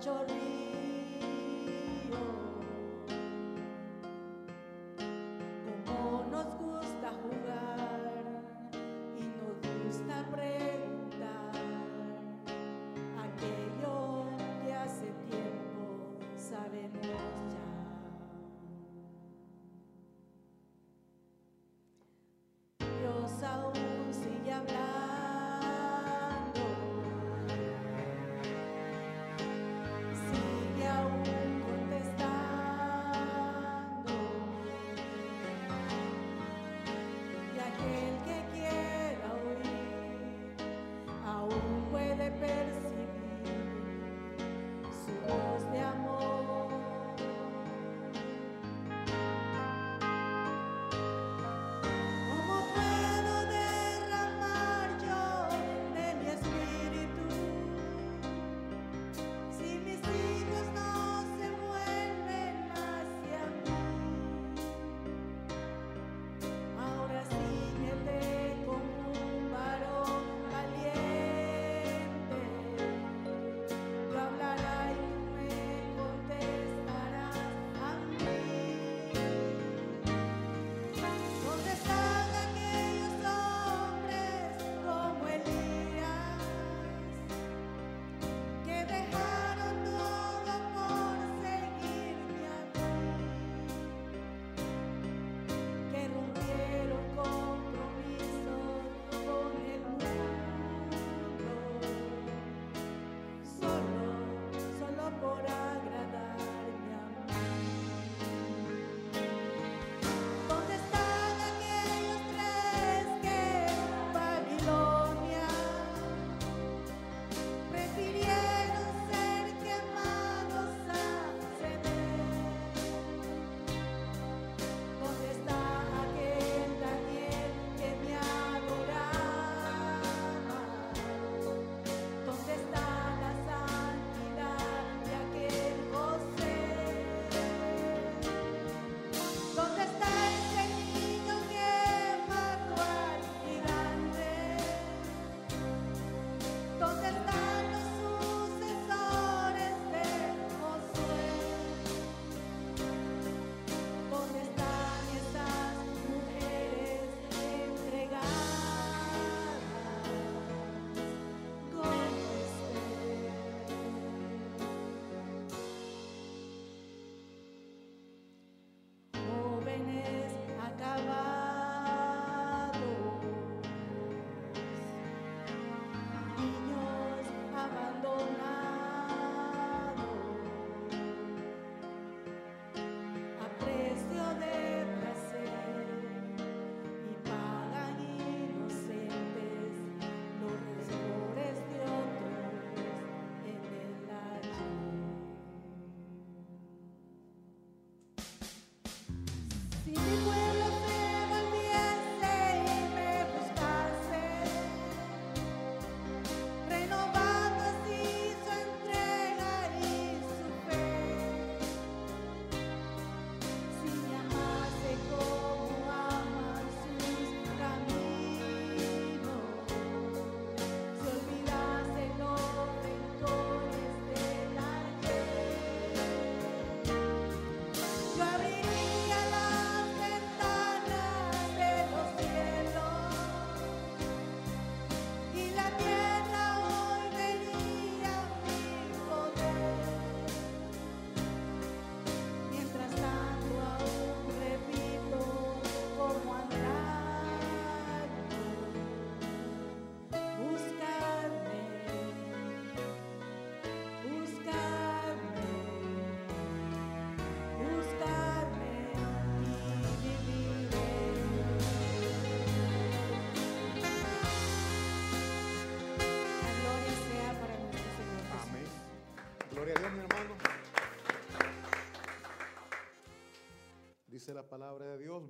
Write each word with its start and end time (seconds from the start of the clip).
chorri 0.00 0.47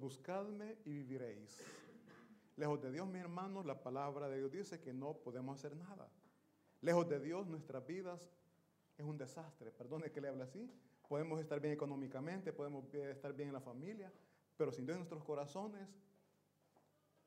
buscadme 0.09 0.79
y 0.87 0.91
viviréis. 0.91 1.61
Lejos 2.57 2.81
de 2.81 2.91
Dios, 2.91 3.07
mi 3.07 3.19
hermano, 3.19 3.63
la 3.63 3.79
palabra 3.83 4.27
de 4.31 4.39
Dios 4.39 4.51
dice 4.51 4.81
que 4.81 4.95
no 4.95 5.13
podemos 5.13 5.59
hacer 5.59 5.77
nada. 5.77 6.09
Lejos 6.81 7.07
de 7.11 7.21
Dios, 7.21 7.47
nuestras 7.47 7.87
vidas 7.87 8.27
es 8.97 9.05
un 9.05 9.19
desastre. 9.19 9.71
Perdone 9.71 10.11
que 10.11 10.23
le 10.23 10.29
hable 10.29 10.45
así. 10.45 10.73
Podemos 11.07 11.39
estar 11.41 11.61
bien 11.61 11.75
económicamente, 11.75 12.55
podemos 12.55 12.91
estar 12.95 13.35
bien 13.35 13.49
en 13.51 13.53
la 13.53 13.61
familia, 13.61 14.11
pero 14.57 14.73
sin 14.73 14.87
Dios 14.87 14.95
en 14.95 15.01
nuestros 15.01 15.23
corazones 15.23 15.87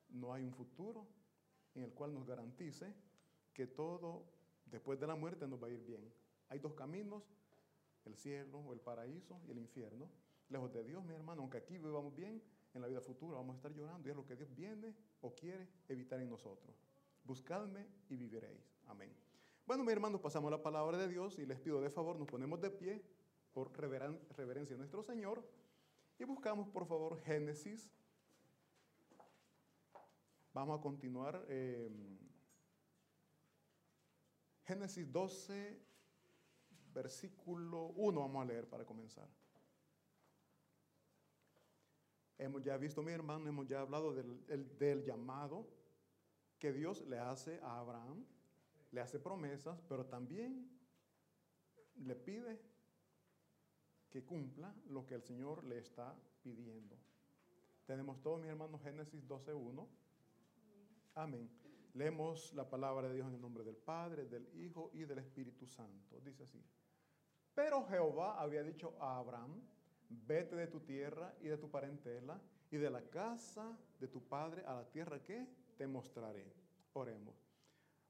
no 0.08 0.34
hay 0.34 0.42
un 0.42 0.52
futuro 0.52 1.06
en 1.76 1.84
el 1.84 1.92
cual 1.92 2.12
nos 2.12 2.26
garantice 2.26 2.92
que 3.52 3.68
todo 3.68 4.24
después 4.66 4.98
de 4.98 5.06
la 5.06 5.14
muerte 5.14 5.46
nos 5.46 5.62
va 5.62 5.68
a 5.68 5.70
ir 5.70 5.84
bien. 5.84 6.12
Hay 6.48 6.58
dos 6.58 6.74
caminos, 6.74 7.22
el 8.06 8.16
cielo 8.16 8.58
o 8.58 8.72
el 8.72 8.80
paraíso 8.80 9.40
y 9.46 9.52
el 9.52 9.58
infierno. 9.58 10.10
Lejos 10.48 10.72
de 10.72 10.82
Dios, 10.82 11.04
mi 11.04 11.14
hermano, 11.14 11.42
aunque 11.42 11.58
aquí 11.58 11.78
vivamos 11.78 12.12
bien, 12.16 12.42
en 12.74 12.80
la 12.82 12.88
vida 12.88 13.00
futura 13.00 13.36
vamos 13.36 13.54
a 13.54 13.56
estar 13.56 13.72
llorando 13.72 14.08
y 14.08 14.10
es 14.10 14.16
lo 14.16 14.24
que 14.24 14.36
Dios 14.36 14.54
viene 14.54 14.94
o 15.20 15.34
quiere 15.34 15.68
evitar 15.88 16.20
en 16.20 16.30
nosotros. 16.30 16.74
Buscadme 17.24 17.86
y 18.08 18.16
viviréis. 18.16 18.74
Amén. 18.86 19.14
Bueno, 19.66 19.84
mi 19.84 19.92
hermano, 19.92 20.20
pasamos 20.20 20.50
la 20.50 20.62
palabra 20.62 20.98
de 20.98 21.08
Dios 21.08 21.38
y 21.38 21.46
les 21.46 21.58
pido 21.60 21.80
de 21.80 21.90
favor, 21.90 22.18
nos 22.18 22.26
ponemos 22.28 22.60
de 22.60 22.70
pie 22.70 23.02
por 23.52 23.70
reveren- 23.72 24.20
reverencia 24.36 24.74
a 24.74 24.78
nuestro 24.78 25.02
Señor 25.02 25.46
y 26.18 26.24
buscamos, 26.24 26.68
por 26.68 26.86
favor, 26.86 27.18
Génesis. 27.20 27.90
Vamos 30.52 30.78
a 30.78 30.82
continuar. 30.82 31.44
eh, 31.48 31.90
Génesis 34.64 35.10
12, 35.12 35.80
versículo 36.94 37.86
1, 37.96 38.20
vamos 38.20 38.42
a 38.42 38.44
leer 38.46 38.68
para 38.68 38.84
comenzar. 38.84 39.28
Hemos 42.38 42.62
ya 42.62 42.76
visto, 42.76 43.02
mi 43.02 43.12
hermano, 43.12 43.48
hemos 43.48 43.66
ya 43.68 43.80
hablado 43.80 44.12
del, 44.14 44.44
el- 44.48 44.78
del 44.78 45.04
llamado 45.04 45.66
que 46.58 46.72
Dios 46.72 47.02
le 47.06 47.18
hace 47.18 47.60
a 47.62 47.78
Abraham, 47.80 48.24
le 48.90 49.00
hace 49.00 49.18
promesas, 49.18 49.80
pero 49.88 50.06
también 50.06 50.68
le 51.96 52.14
pide 52.16 52.60
que 54.10 54.24
cumpla 54.24 54.74
lo 54.88 55.06
que 55.06 55.14
el 55.14 55.22
Señor 55.22 55.64
le 55.64 55.78
está 55.78 56.14
pidiendo. 56.42 56.96
Tenemos 57.86 58.20
todos, 58.22 58.40
mis 58.40 58.50
hermanos, 58.50 58.80
Génesis 58.82 59.26
12.1. 59.26 59.86
Amén. 61.14 61.50
Leemos 61.94 62.52
la 62.54 62.68
palabra 62.68 63.08
de 63.08 63.14
Dios 63.14 63.28
en 63.28 63.34
el 63.34 63.40
nombre 63.40 63.64
del 63.64 63.76
Padre, 63.76 64.24
del 64.26 64.48
Hijo 64.58 64.90
y 64.94 65.04
del 65.04 65.18
Espíritu 65.18 65.66
Santo. 65.66 66.20
Dice 66.20 66.44
así. 66.44 66.62
Pero 67.54 67.84
Jehová 67.86 68.40
había 68.40 68.62
dicho 68.62 68.94
a 69.00 69.18
Abraham, 69.18 69.60
vete 70.26 70.56
de 70.56 70.66
tu 70.66 70.80
tierra 70.80 71.34
y 71.40 71.48
de 71.48 71.58
tu 71.58 71.70
parentela 71.70 72.40
y 72.70 72.76
de 72.76 72.90
la 72.90 73.02
casa 73.02 73.76
de 74.00 74.08
tu 74.08 74.22
padre 74.22 74.64
a 74.66 74.74
la 74.74 74.84
tierra 74.84 75.22
que 75.22 75.46
te 75.76 75.86
mostraré. 75.86 76.52
Oremos. 76.94 77.52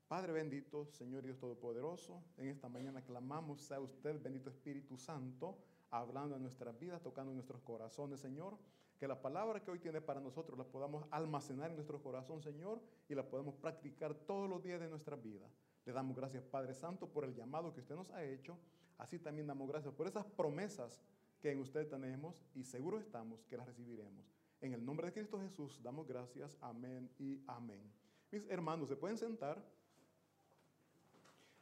Padre 0.09 0.33
bendito, 0.33 0.87
Señor 0.87 1.23
Dios 1.23 1.39
Todopoderoso, 1.39 2.23
en 2.37 2.49
esta 2.49 2.69
mañana 2.69 3.03
clamamos 3.03 3.73
a 3.73 3.81
usted, 3.81 4.21
bendito 4.21 4.51
Espíritu 4.51 4.99
Santo, 4.99 5.57
hablando 5.91 6.37
en 6.37 6.43
nuestras 6.43 6.79
vidas, 6.79 7.03
tocando 7.03 7.33
nuestros 7.33 7.63
corazones, 7.63 8.21
Señor. 8.21 8.59
Que 8.99 9.09
la 9.09 9.21
palabra 9.21 9.61
que 9.61 9.71
hoy 9.71 9.79
tiene 9.79 10.01
para 10.01 10.21
nosotros 10.21 10.57
la 10.59 10.65
podamos 10.65 11.07
almacenar 11.11 11.71
en 11.71 11.77
nuestro 11.77 12.01
corazón, 12.03 12.43
Señor, 12.43 12.81
y 13.09 13.15
la 13.15 13.29
podemos 13.29 13.55
practicar 13.57 14.15
todos 14.15 14.49
los 14.49 14.63
días 14.63 14.81
de 14.81 14.89
nuestra 14.89 15.17
vida. 15.17 15.49
Le 15.85 15.93
damos 15.93 16.15
gracias, 16.17 16.45
Padre 16.45 16.75
Santo, 16.75 17.09
por 17.09 17.25
el 17.25 17.35
llamado 17.35 17.73
que 17.73 17.81
usted 17.81 17.97
nos 17.97 18.11
ha 18.11 18.23
hecho. 18.23 18.57
Así 18.99 19.19
también 19.19 19.47
damos 19.47 19.67
gracias 19.67 19.93
por 19.95 20.07
esas 20.07 20.25
promesas 20.25 21.03
que 21.43 21.51
en 21.51 21.59
usted 21.59 21.89
tenemos 21.89 22.41
y 22.55 22.63
seguro 22.63 23.01
estamos 23.01 23.45
que 23.45 23.57
las 23.57 23.67
recibiremos. 23.67 24.33
En 24.61 24.73
el 24.73 24.85
nombre 24.85 25.09
de 25.09 25.13
Cristo 25.13 25.41
Jesús 25.41 25.83
damos 25.83 26.07
gracias. 26.07 26.57
Amén 26.61 27.11
y 27.19 27.43
amén. 27.49 27.83
Mis 28.31 28.49
hermanos, 28.49 28.89
se 28.89 28.97
pueden 28.97 29.19
sentar. 29.19 29.61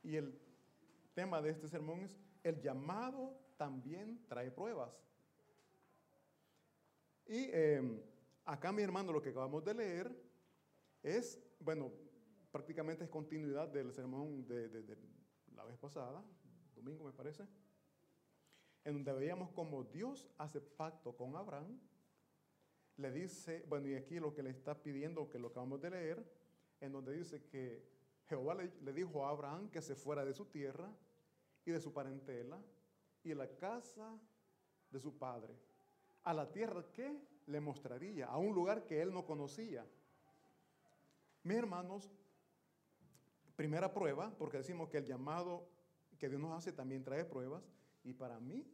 Y 0.03 0.17
el 0.17 0.39
tema 1.15 1.41
de 1.41 1.51
este 1.51 1.67
sermón 1.67 2.01
es, 2.03 2.21
el 2.45 2.61
llamado 2.61 3.35
también 3.57 4.23
trae 4.29 4.51
pruebas. 4.51 4.93
Y 7.27 7.49
eh, 7.53 8.03
acá, 8.45 8.73
mi 8.73 8.83
hermano, 8.83 9.13
lo 9.13 9.23
que 9.23 9.31
acabamos 9.31 9.65
de 9.65 9.75
leer 9.75 10.15
es, 11.03 11.41
bueno, 11.59 11.91
prácticamente 12.53 13.05
es 13.05 13.11
continuidad 13.11 13.69
del 13.69 13.93
sermón 13.93 14.47
de, 14.47 14.69
la 15.55 15.65
vez 15.65 15.79
pasada, 15.79 16.23
domingo 16.75 17.05
me 17.05 17.13
parece, 17.13 17.47
en 18.85 18.95
donde 18.95 19.13
veíamos 19.13 19.51
cómo 19.51 19.85
Dios 19.85 20.29
hace 20.39 20.61
pacto 20.61 21.17
con 21.17 21.37
Abraham, 21.37 21.79
le 22.97 23.11
dice, 23.13 23.65
bueno, 23.69 23.89
y 23.89 23.95
aquí 23.95 24.21
lo 24.21 24.35
que 24.35 24.43
le 24.43 24.51
está 24.51 24.75
pidiendo, 24.75 25.29
que 25.29 25.39
lo 25.39 25.49
acabamos 25.49 25.81
de 25.81 25.91
leer, 25.91 26.25
en 26.81 26.93
donde 26.93 27.13
dice 27.13 27.45
que 27.45 27.83
Jehová 28.29 28.55
le, 28.55 28.93
dijo 28.93 29.27
a 29.27 29.31
Abraham 29.31 29.69
que 29.71 29.83
se 29.83 29.95
fuera 29.95 30.25
de 30.25 30.33
su 30.33 30.47
tierra 30.47 30.89
y 31.65 31.71
de 31.71 31.81
su 31.81 31.93
parentela 31.93 32.63
y 33.23 33.35
la 33.35 33.49
casa 33.57 34.19
de 34.91 35.01
su 35.01 35.17
padre, 35.19 35.55
a 36.25 36.33
la 36.33 36.51
tierra 36.51 36.85
que 36.93 37.19
le 37.47 37.61
mostraría, 37.61 38.27
a 38.27 38.39
un 38.39 38.55
lugar 38.55 38.85
que 38.85 39.03
él 39.03 39.13
no 39.13 39.25
conocía. 39.25 39.87
Mis 41.43 41.57
hermanos, 41.57 42.11
primera 43.57 43.93
prueba, 43.93 44.33
porque 44.39 44.59
decimos 44.59 44.89
que 44.89 44.99
el 44.99 45.07
llamado 45.07 45.67
que 46.19 46.29
Dios 46.29 46.41
nos 46.41 46.57
hace 46.57 46.73
también 46.73 47.03
trae 47.03 47.25
pruebas, 47.25 47.63
y 48.03 48.13
para 48.15 48.41
mí 48.41 48.67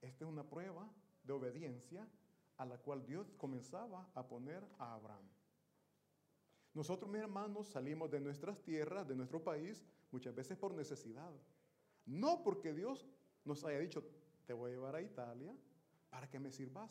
esta 0.00 0.24
es 0.24 0.30
una 0.30 0.48
prueba 0.48 0.90
de 1.24 1.32
obediencia 1.32 2.08
a 2.56 2.64
la 2.64 2.78
cual 2.78 3.04
Dios 3.04 3.32
comenzaba 3.36 4.08
a 4.14 4.26
poner 4.26 4.64
a 4.78 4.94
Abraham. 4.94 5.28
Nosotros, 6.74 7.10
mis 7.10 7.22
hermanos, 7.22 7.68
salimos 7.68 8.10
de 8.10 8.20
nuestras 8.20 8.62
tierras, 8.62 9.08
de 9.08 9.14
nuestro 9.14 9.42
país, 9.42 9.84
muchas 10.10 10.34
veces 10.34 10.56
por 10.58 10.74
necesidad. 10.74 11.32
No 12.04 12.42
porque 12.42 12.72
Dios 12.72 13.06
nos 13.44 13.64
haya 13.64 13.78
dicho, 13.78 14.04
te 14.44 14.52
voy 14.52 14.70
a 14.70 14.74
llevar 14.74 14.94
a 14.94 15.02
Italia 15.02 15.56
para 16.10 16.28
que 16.28 16.38
me 16.38 16.50
sirvas. 16.50 16.90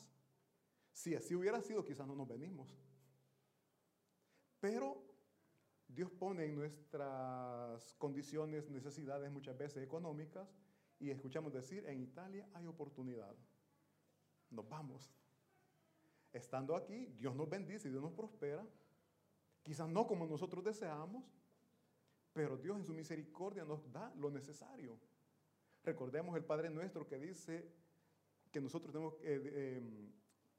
Si 0.92 1.16
así 1.16 1.36
hubiera 1.36 1.62
sido, 1.62 1.84
quizás 1.84 2.08
no 2.08 2.16
nos 2.16 2.28
venimos. 2.28 2.76
Pero 4.60 5.04
Dios 5.88 6.12
pone 6.12 6.46
en 6.46 6.56
nuestras 6.56 7.94
condiciones 7.96 8.70
necesidades 8.70 9.32
muchas 9.32 9.58
veces 9.58 9.84
económicas 9.84 10.50
y 11.00 11.10
escuchamos 11.10 11.54
decir, 11.54 11.86
en 11.88 12.02
Italia 12.02 12.48
hay 12.54 12.68
oportunidad. 12.68 13.36
Nos 14.50 14.68
vamos. 14.70 15.12
Estando 16.32 16.76
aquí, 16.76 17.08
Dios 17.18 17.36
nos 17.36 17.50
bendice 17.50 17.90
Dios 17.90 18.02
nos 18.02 18.14
prospera. 18.14 18.66
Quizás 19.64 19.90
no 19.90 20.06
como 20.06 20.28
nosotros 20.28 20.64
deseamos, 20.64 21.24
pero 22.34 22.58
Dios 22.58 22.78
en 22.78 22.86
su 22.86 22.94
misericordia 22.94 23.66
nos 23.66 23.92
da 23.92 24.14
lo 24.16 24.30
necesario. 24.30 25.00
Recordemos 25.84 26.36
el 26.36 26.44
Padre 26.44 26.70
nuestro 26.70 27.08
que 27.08 27.18
dice 27.18 27.72
que 28.52 28.62
nosotros 28.62 28.92
tenemos 28.92 29.16
que 29.16 29.36
eh, 29.36 29.78
em, 29.78 30.12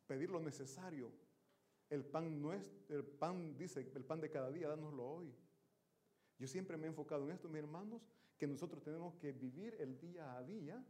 pedir 0.07 0.31
lo 0.31 0.40
necesario. 0.40 1.12
El 1.88 2.05
pan, 2.05 2.40
nuestro, 2.40 2.97
el 2.97 3.05
pan, 3.05 3.57
dice, 3.57 3.81
el 3.95 4.05
pan 4.05 4.21
de 4.21 4.31
cada 4.31 4.50
día, 4.50 4.69
dánoslo 4.69 5.05
hoy. 5.05 5.35
Yo 6.38 6.47
siempre 6.47 6.76
me 6.76 6.85
he 6.85 6.88
enfocado 6.88 7.25
en 7.25 7.33
esto, 7.33 7.49
mis 7.49 7.59
hermanos, 7.59 8.02
que 8.38 8.47
nosotros 8.47 8.83
tenemos 8.83 9.14
que 9.16 9.33
vivir 9.33 9.76
el 9.78 9.99
día 9.99 10.37
a 10.37 10.43
día 10.43 10.85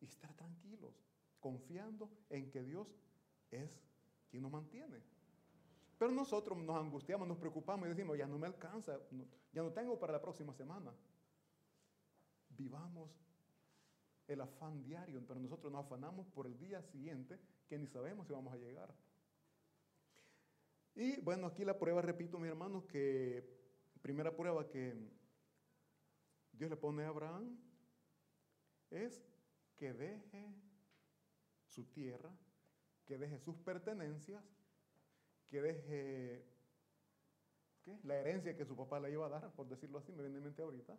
y 0.00 0.04
estar 0.04 0.34
tranquilos, 0.34 0.94
confiando 1.40 2.10
en 2.28 2.50
que 2.50 2.62
Dios 2.62 2.88
es 3.50 3.80
quien 4.30 4.42
nos 4.42 4.52
mantiene. 4.52 5.00
Pero 5.98 6.10
nosotros 6.10 6.58
nos 6.58 6.76
angustiamos, 6.76 7.28
nos 7.28 7.38
preocupamos 7.38 7.86
y 7.86 7.90
decimos, 7.90 8.18
ya 8.18 8.26
no 8.26 8.38
me 8.38 8.46
alcanza, 8.46 8.98
ya 9.52 9.62
no 9.62 9.72
tengo 9.72 9.98
para 9.98 10.12
la 10.12 10.20
próxima 10.20 10.52
semana. 10.52 10.92
Vivamos 12.50 13.10
el 14.26 14.40
afán 14.40 14.82
diario, 14.82 15.22
pero 15.26 15.40
nosotros 15.40 15.72
nos 15.72 15.84
afanamos 15.84 16.26
por 16.28 16.46
el 16.46 16.58
día 16.58 16.82
siguiente 16.82 17.38
que 17.68 17.78
ni 17.78 17.86
sabemos 17.86 18.26
si 18.26 18.32
vamos 18.32 18.52
a 18.52 18.56
llegar. 18.56 18.92
Y 20.94 21.20
bueno, 21.20 21.46
aquí 21.46 21.64
la 21.64 21.78
prueba, 21.78 22.02
repito, 22.02 22.38
mis 22.38 22.50
hermanos, 22.50 22.84
que 22.84 23.44
primera 24.02 24.34
prueba 24.34 24.68
que 24.68 24.94
Dios 26.62 26.70
le 26.70 26.76
pone 26.76 27.02
a 27.02 27.08
Abraham 27.08 27.58
es 28.88 29.20
que 29.76 29.92
deje 29.92 30.54
su 31.66 31.86
tierra, 31.86 32.30
que 33.04 33.18
deje 33.18 33.36
sus 33.40 33.56
pertenencias, 33.56 34.44
que 35.48 35.60
deje 35.60 36.46
la 38.04 38.14
herencia 38.14 38.56
que 38.56 38.64
su 38.64 38.76
papá 38.76 39.00
le 39.00 39.10
iba 39.10 39.26
a 39.26 39.28
dar, 39.28 39.52
por 39.56 39.66
decirlo 39.66 39.98
así, 39.98 40.12
me 40.12 40.22
viene 40.22 40.38
en 40.38 40.44
mente 40.44 40.62
ahorita, 40.62 40.96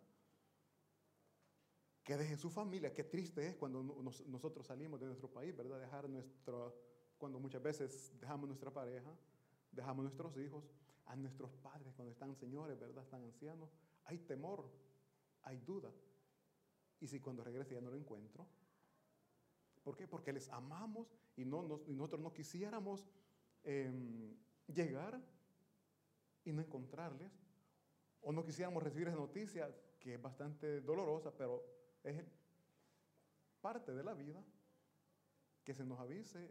que 2.04 2.18
deje 2.18 2.36
su 2.36 2.50
familia, 2.50 2.92
qué 2.92 3.04
triste 3.04 3.46
es 3.46 3.56
cuando 3.56 3.82
no- 3.82 4.02
nos- 4.02 4.26
nosotros 4.26 4.66
salimos 4.66 5.00
de 5.00 5.06
nuestro 5.06 5.30
país, 5.32 5.56
¿verdad? 5.56 5.80
Dejar 5.80 6.10
nuestro, 6.10 6.78
cuando 7.16 7.40
muchas 7.40 7.62
veces 7.62 8.12
dejamos 8.20 8.48
nuestra 8.48 8.70
pareja, 8.70 9.16
dejamos 9.72 10.02
nuestros 10.02 10.36
hijos, 10.36 10.70
a 11.06 11.16
nuestros 11.16 11.54
padres 11.54 11.94
cuando 11.94 12.12
están 12.12 12.36
señores, 12.36 12.78
¿verdad? 12.78 13.02
Están 13.02 13.22
ancianos, 13.22 13.70
hay 14.04 14.18
temor, 14.18 14.70
hay 15.44 15.58
duda. 15.58 15.90
Y 17.00 17.06
si 17.06 17.20
cuando 17.20 17.44
regrese 17.44 17.74
ya 17.74 17.80
no 17.80 17.90
lo 17.90 17.96
encuentro, 17.96 18.46
¿por 19.82 19.96
qué? 19.96 20.06
Porque 20.06 20.32
les 20.32 20.48
amamos 20.48 21.14
y, 21.36 21.44
no, 21.44 21.62
nosotros 21.62 22.20
no 22.20 22.32
quisiéramos 22.32 23.06
em, 23.62 24.34
llegar 24.66 25.20
y 26.44 26.52
no 26.52 26.62
encontrarles, 26.62 27.32
o 28.20 28.32
no 28.32 28.44
quisiéramos 28.44 28.82
recibir 28.82 29.08
esa 29.08 29.16
noticia 29.16 29.74
que 30.00 30.14
es 30.14 30.22
bastante 30.22 30.80
dolorosa, 30.80 31.30
pero 31.36 31.62
es 32.02 32.22
parte 33.60 33.92
de 33.92 34.02
la 34.02 34.14
vida 34.14 34.42
que 35.62 35.74
se 35.74 35.84
nos 35.84 35.98
avise 35.98 36.50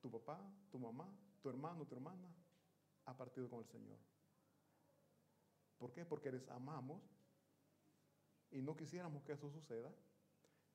tu 0.00 0.10
papá, 0.10 0.40
tu 0.70 0.78
mamá, 0.78 1.08
tu 1.40 1.48
hermano, 1.48 1.86
tu 1.86 1.94
hermana 1.94 2.28
ha 3.06 3.16
partido 3.16 3.48
con 3.48 3.60
el 3.60 3.66
Señor. 3.66 3.98
¿Por 5.78 5.92
qué? 5.92 6.04
Porque 6.04 6.32
les 6.32 6.48
amamos 6.48 7.02
y 8.50 8.62
no 8.62 8.76
quisiéramos 8.76 9.22
que 9.22 9.32
eso 9.32 9.50
suceda, 9.50 9.92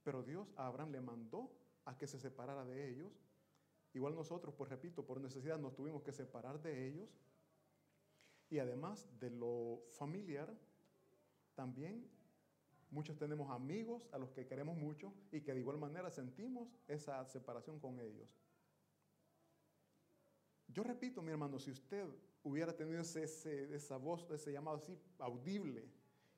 pero 0.03 0.23
Dios 0.23 0.53
a 0.55 0.67
Abraham 0.67 0.91
le 0.91 1.01
mandó 1.01 1.51
a 1.85 1.97
que 1.97 2.07
se 2.07 2.19
separara 2.19 2.65
de 2.65 2.89
ellos. 2.89 3.11
Igual 3.93 4.15
nosotros, 4.15 4.53
pues 4.57 4.69
repito, 4.69 5.05
por 5.05 5.19
necesidad 5.19 5.59
nos 5.59 5.75
tuvimos 5.75 6.03
que 6.03 6.11
separar 6.11 6.61
de 6.61 6.87
ellos. 6.87 7.09
Y 8.49 8.59
además 8.59 9.07
de 9.19 9.29
lo 9.31 9.83
familiar, 9.89 10.53
también 11.55 12.09
muchos 12.91 13.17
tenemos 13.17 13.49
amigos 13.49 14.07
a 14.11 14.17
los 14.17 14.31
que 14.31 14.45
queremos 14.45 14.77
mucho 14.77 15.13
y 15.31 15.41
que 15.41 15.53
de 15.53 15.59
igual 15.59 15.77
manera 15.77 16.11
sentimos 16.11 16.69
esa 16.87 17.25
separación 17.25 17.79
con 17.79 17.99
ellos. 17.99 18.29
Yo 20.67 20.83
repito, 20.83 21.21
mi 21.21 21.31
hermano, 21.31 21.59
si 21.59 21.71
usted 21.71 22.07
hubiera 22.43 22.75
tenido 22.75 22.99
ese, 22.99 23.23
esa 23.73 23.97
voz, 23.97 24.29
ese 24.31 24.51
llamado 24.51 24.77
así 24.77 24.99
audible, 25.19 25.89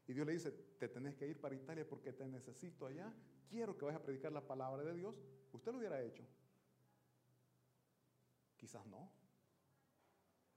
y 0.08 0.14
Dios 0.14 0.26
le 0.26 0.34
dice, 0.34 0.52
te 0.52 0.88
tenés 0.88 1.16
que 1.16 1.28
ir 1.28 1.40
para 1.40 1.56
Italia 1.56 1.88
porque 1.88 2.14
te 2.14 2.28
necesito 2.28 2.86
allá, 2.86 3.12
quiero 3.50 3.76
que 3.76 3.86
vayas 3.86 4.02
a 4.02 4.04
predicar 4.04 4.32
la 4.32 4.46
palabra 4.46 4.84
de 4.84 4.94
Dios, 4.94 5.16
usted 5.52 5.72
lo 5.72 5.80
hubiera 5.80 6.02
hecho. 6.02 6.24
Quizás 8.56 8.86
no. 8.86 9.12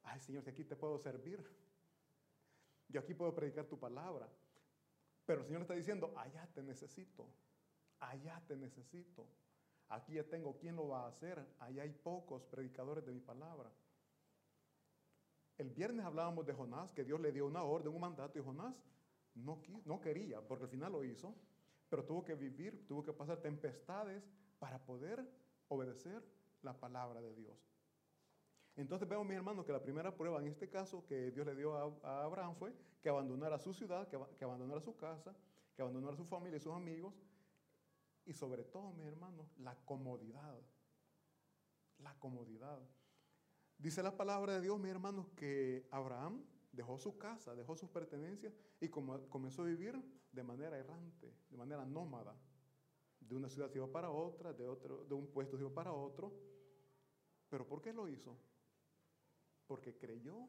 Ay, 0.02 0.20
Señor, 0.20 0.42
si 0.44 0.50
aquí 0.50 0.64
te 0.64 0.76
puedo 0.76 0.98
servir. 0.98 1.44
Yo 2.88 3.00
aquí 3.00 3.14
puedo 3.14 3.34
predicar 3.34 3.66
tu 3.66 3.78
palabra. 3.78 4.28
Pero 5.26 5.40
el 5.40 5.46
Señor 5.46 5.62
está 5.62 5.74
diciendo, 5.74 6.14
allá 6.16 6.48
te 6.54 6.62
necesito. 6.62 7.28
Allá 8.00 8.42
te 8.46 8.56
necesito. 8.56 9.28
Aquí 9.88 10.14
ya 10.14 10.24
tengo 10.24 10.56
quién 10.56 10.76
lo 10.76 10.88
va 10.88 11.04
a 11.04 11.08
hacer. 11.08 11.44
Allá 11.58 11.82
hay 11.82 11.92
pocos 11.92 12.44
predicadores 12.46 13.04
de 13.04 13.12
mi 13.12 13.20
palabra. 13.20 13.70
El 15.58 15.70
viernes 15.70 16.06
hablábamos 16.06 16.46
de 16.46 16.54
Jonás, 16.54 16.92
que 16.92 17.04
Dios 17.04 17.20
le 17.20 17.32
dio 17.32 17.46
una 17.46 17.64
orden, 17.64 17.92
un 17.92 18.00
mandato, 18.00 18.38
y 18.38 18.42
Jonás 18.42 18.80
no, 19.34 20.00
quería, 20.00 20.40
porque 20.40 20.64
al 20.64 20.70
final 20.70 20.92
lo 20.92 21.04
hizo, 21.04 21.34
pero 21.88 22.04
tuvo 22.04 22.24
que 22.24 22.34
vivir, 22.34 22.86
tuvo 22.86 23.02
que 23.02 23.12
pasar 23.12 23.38
tempestades 23.38 24.24
para 24.60 24.78
poder 24.78 25.28
obedecer 25.68 26.24
la 26.62 26.78
palabra 26.78 27.20
de 27.20 27.34
Dios. 27.34 27.58
Entonces 28.76 29.08
vemos, 29.08 29.26
mis 29.26 29.36
hermanos, 29.36 29.66
que 29.66 29.72
la 29.72 29.82
primera 29.82 30.16
prueba 30.16 30.38
en 30.38 30.46
este 30.46 30.68
caso 30.68 31.04
que 31.06 31.32
Dios 31.32 31.44
le 31.44 31.56
dio 31.56 31.74
a, 32.04 32.22
Abraham 32.22 32.54
fue 32.54 32.72
que 33.02 33.08
abandonara 33.08 33.58
su 33.58 33.74
ciudad, 33.74 34.06
que, 34.08 34.18
que 34.38 34.44
abandonara 34.44 34.80
su 34.80 34.96
casa, 34.96 35.34
que 35.74 35.82
abandonara 35.82 36.16
su 36.16 36.24
familia 36.24 36.58
y 36.58 36.60
sus 36.60 36.72
amigos, 36.72 37.14
y 38.24 38.32
sobre 38.32 38.62
todo, 38.62 38.92
mis 38.92 39.06
hermanos, 39.06 39.46
la 39.58 39.74
comodidad. 39.84 40.60
La 41.98 42.14
comodidad. 42.18 42.78
Dice 43.78 44.02
la 44.02 44.16
palabra 44.16 44.54
de 44.54 44.60
Dios, 44.60 44.78
mis 44.80 44.90
hermanos, 44.90 45.28
que 45.36 45.86
Abraham 45.92 46.44
dejó 46.72 46.98
su 46.98 47.16
casa, 47.16 47.54
dejó 47.54 47.76
sus 47.76 47.88
pertenencias 47.88 48.52
y 48.80 48.88
comenzó 48.88 49.62
a 49.62 49.66
vivir 49.66 50.02
de 50.32 50.42
manera 50.42 50.76
errante, 50.76 51.32
de 51.48 51.56
manera 51.56 51.86
nómada. 51.86 52.36
De 53.20 53.36
una 53.36 53.48
ciudad 53.48 53.70
se 53.70 53.78
iba 53.78 53.86
para 53.86 54.10
otra, 54.10 54.52
de, 54.52 54.66
otro, 54.66 55.04
de 55.04 55.14
un 55.14 55.28
puesto 55.28 55.56
se 55.56 55.62
iba 55.62 55.72
para 55.72 55.92
otro. 55.92 56.32
¿Pero 57.48 57.66
por 57.68 57.80
qué 57.80 57.92
lo 57.92 58.08
hizo? 58.08 58.36
Porque 59.68 59.96
creyó 59.96 60.48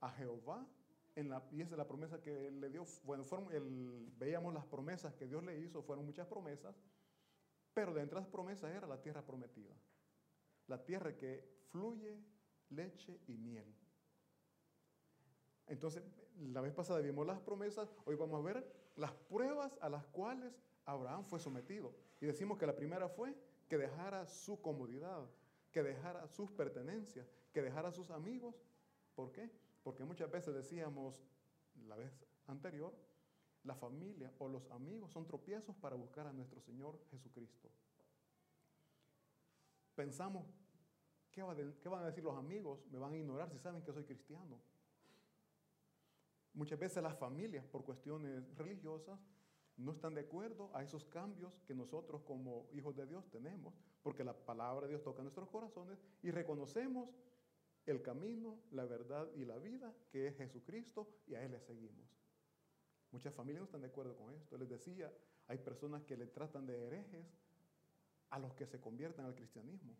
a 0.00 0.10
Jehová 0.10 0.66
en 1.14 1.30
la, 1.30 1.42
y 1.50 1.62
esa 1.62 1.72
es 1.72 1.78
la 1.78 1.86
promesa 1.86 2.20
que 2.20 2.50
le 2.50 2.68
dio. 2.68 2.84
Bueno, 3.04 3.24
veíamos 4.18 4.52
las 4.52 4.66
promesas 4.66 5.14
que 5.14 5.26
Dios 5.26 5.42
le 5.44 5.60
hizo, 5.60 5.82
fueron 5.82 6.04
muchas 6.04 6.26
promesas, 6.26 6.76
pero 7.72 7.94
de 7.94 8.02
entre 8.02 8.18
las 8.18 8.28
promesas 8.28 8.70
era 8.70 8.86
la 8.86 9.00
tierra 9.00 9.24
prometida. 9.24 9.74
La 10.66 10.84
tierra 10.84 11.16
que 11.16 11.64
fluye 11.70 12.33
leche 12.74 13.20
y 13.26 13.36
miel. 13.36 13.66
Entonces, 15.66 16.02
la 16.52 16.60
vez 16.60 16.72
pasada 16.72 17.00
vimos 17.00 17.26
las 17.26 17.40
promesas, 17.40 17.94
hoy 18.04 18.16
vamos 18.16 18.40
a 18.40 18.44
ver 18.44 18.66
las 18.96 19.12
pruebas 19.12 19.76
a 19.80 19.88
las 19.88 20.04
cuales 20.06 20.52
Abraham 20.84 21.24
fue 21.24 21.40
sometido. 21.40 21.94
Y 22.20 22.26
decimos 22.26 22.58
que 22.58 22.66
la 22.66 22.76
primera 22.76 23.08
fue 23.08 23.34
que 23.68 23.78
dejara 23.78 24.26
su 24.26 24.60
comodidad, 24.60 25.28
que 25.72 25.82
dejara 25.82 26.26
sus 26.28 26.50
pertenencias, 26.50 27.26
que 27.52 27.62
dejara 27.62 27.90
sus 27.90 28.10
amigos. 28.10 28.54
¿Por 29.14 29.32
qué? 29.32 29.50
Porque 29.82 30.04
muchas 30.04 30.30
veces 30.30 30.54
decíamos, 30.54 31.22
la 31.86 31.96
vez 31.96 32.12
anterior, 32.46 32.94
la 33.64 33.74
familia 33.74 34.32
o 34.38 34.48
los 34.48 34.70
amigos 34.70 35.10
son 35.10 35.26
tropiezos 35.26 35.74
para 35.76 35.96
buscar 35.96 36.26
a 36.26 36.32
nuestro 36.32 36.60
Señor 36.60 37.00
Jesucristo. 37.10 37.70
Pensamos, 39.94 40.46
¿qué, 41.34 41.42
van 41.88 42.02
a 42.02 42.06
decir 42.06 42.22
los 42.22 42.36
amigos? 42.36 42.80
Me 42.90 42.98
van 42.98 43.12
a 43.12 43.16
ignorar 43.16 43.50
si 43.50 43.58
saben 43.58 43.82
que 43.82 43.92
soy 43.92 44.04
cristiano. 44.04 44.60
Muchas 46.54 46.78
veces 46.78 47.02
las 47.02 47.18
familias, 47.18 47.64
por 47.66 47.84
cuestiones 47.84 48.42
religiosas, 48.56 49.18
no 49.76 49.92
están 49.92 50.14
de 50.14 50.20
acuerdo 50.20 50.70
a 50.72 50.84
esos 50.84 51.04
cambios 51.06 51.52
que 51.66 51.74
nosotros 51.74 52.22
como 52.22 52.68
hijos 52.72 52.94
de 52.94 53.06
Dios 53.06 53.28
tenemos, 53.30 53.74
porque 54.02 54.22
la 54.22 54.32
palabra 54.32 54.86
de 54.86 54.92
Dios 54.92 55.02
toca 55.02 55.22
nuestros 55.22 55.48
corazones 55.48 55.98
y 56.22 56.30
reconocemos 56.30 57.10
el 57.86 58.00
camino, 58.00 58.60
la 58.70 58.84
verdad 58.84 59.28
y 59.34 59.44
la 59.44 59.58
vida 59.58 59.92
que 60.10 60.28
es 60.28 60.36
Jesucristo 60.36 61.08
y 61.26 61.34
a 61.34 61.42
Él 61.42 61.50
le 61.50 61.60
seguimos. 61.60 62.06
Muchas 63.10 63.34
familias 63.34 63.62
no 63.62 63.64
están 63.64 63.80
de 63.80 63.88
acuerdo 63.88 64.16
con 64.16 64.32
esto. 64.32 64.56
Les 64.56 64.68
decía, 64.68 65.12
hay 65.48 65.58
personas 65.58 66.04
que 66.04 66.16
le 66.16 66.26
tratan 66.26 66.66
de 66.66 66.86
herejes 66.86 67.26
a 68.30 68.38
los 68.38 68.54
que 68.54 68.66
se 68.66 68.80
convierten 68.80 69.24
al 69.24 69.34
cristianismo. 69.34 69.96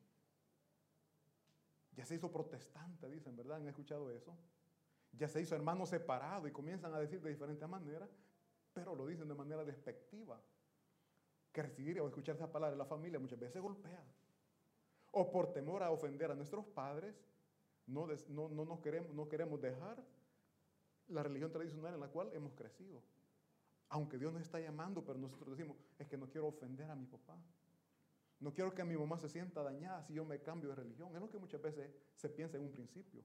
Ya 1.97 2.05
se 2.05 2.15
hizo 2.17 2.31
protestante, 2.31 3.09
dicen, 3.09 3.37
¿verdad? 3.37 3.59
¿Han 3.59 3.69
escuchado 3.69 4.11
eso? 4.11 4.37
Ya 5.13 5.29
se 5.29 5.41
hizo 5.41 5.55
hermano 5.55 5.87
separado 5.87 6.49
y 6.49 6.53
comienzan 6.53 6.93
a 6.95 6.99
decir 6.99 7.21
de 7.21 7.31
diferentes 7.31 7.69
maneras, 7.69 8.11
pero 8.73 8.95
lo 8.95 9.07
dicen 9.07 9.29
de 9.29 9.35
manera 9.35 9.65
despectiva. 9.65 10.41
Que 11.53 11.63
recibir 11.63 12.01
o 12.01 12.09
escuchar 12.09 12.35
esa 12.35 12.51
palabra 12.51 12.73
en 12.73 12.79
la 12.79 12.85
familia 12.85 13.21
muchas 13.21 13.39
veces 13.39 13.63
golpea. 13.63 14.05
O 15.13 15.31
por 15.31 15.53
temor 15.53 15.85
a 15.85 15.93
ofender 15.93 16.33
a 16.33 16.35
nuestros 16.35 16.65
padres, 16.67 17.15
no, 17.87 18.09
no, 18.29 18.49
no 18.49 18.65
nos 18.65 18.81
queremos, 18.81 19.15
no 19.15 19.29
queremos 19.29 19.61
dejar 19.61 20.03
la 21.09 21.23
religión 21.23 21.53
tradicional 21.53 21.95
en 21.95 22.01
la 22.01 22.09
cual 22.09 22.31
hemos 22.33 22.55
crecido. 22.55 23.03
Aunque 23.91 24.19
Dios 24.19 24.33
nos 24.33 24.43
está 24.43 24.59
llamando, 24.59 25.05
pero 25.05 25.19
nosotros 25.19 25.57
decimos, 25.57 25.77
es 25.99 26.09
que 26.09 26.17
no 26.17 26.29
quiero 26.29 26.49
ofender 26.49 26.91
a 26.91 26.97
mi 26.97 27.07
papá. 27.07 27.39
No 28.45 28.53
quiero 28.53 28.75
que 28.75 28.85
mi 28.85 28.95
mamá 28.95 29.17
se 29.17 29.31
sienta 29.31 29.63
dañada 29.63 30.03
si 30.03 30.13
yo 30.13 30.23
me 30.23 30.39
cambio 30.39 30.69
de 30.69 30.75
religión. 30.75 31.09
Es 31.15 31.21
lo 31.23 31.31
que 31.31 31.39
muchas 31.39 31.63
veces 31.63 31.91
se 32.15 32.29
piensa 32.29 32.59
en 32.59 32.65
un 32.65 32.73
principio. 32.73 33.25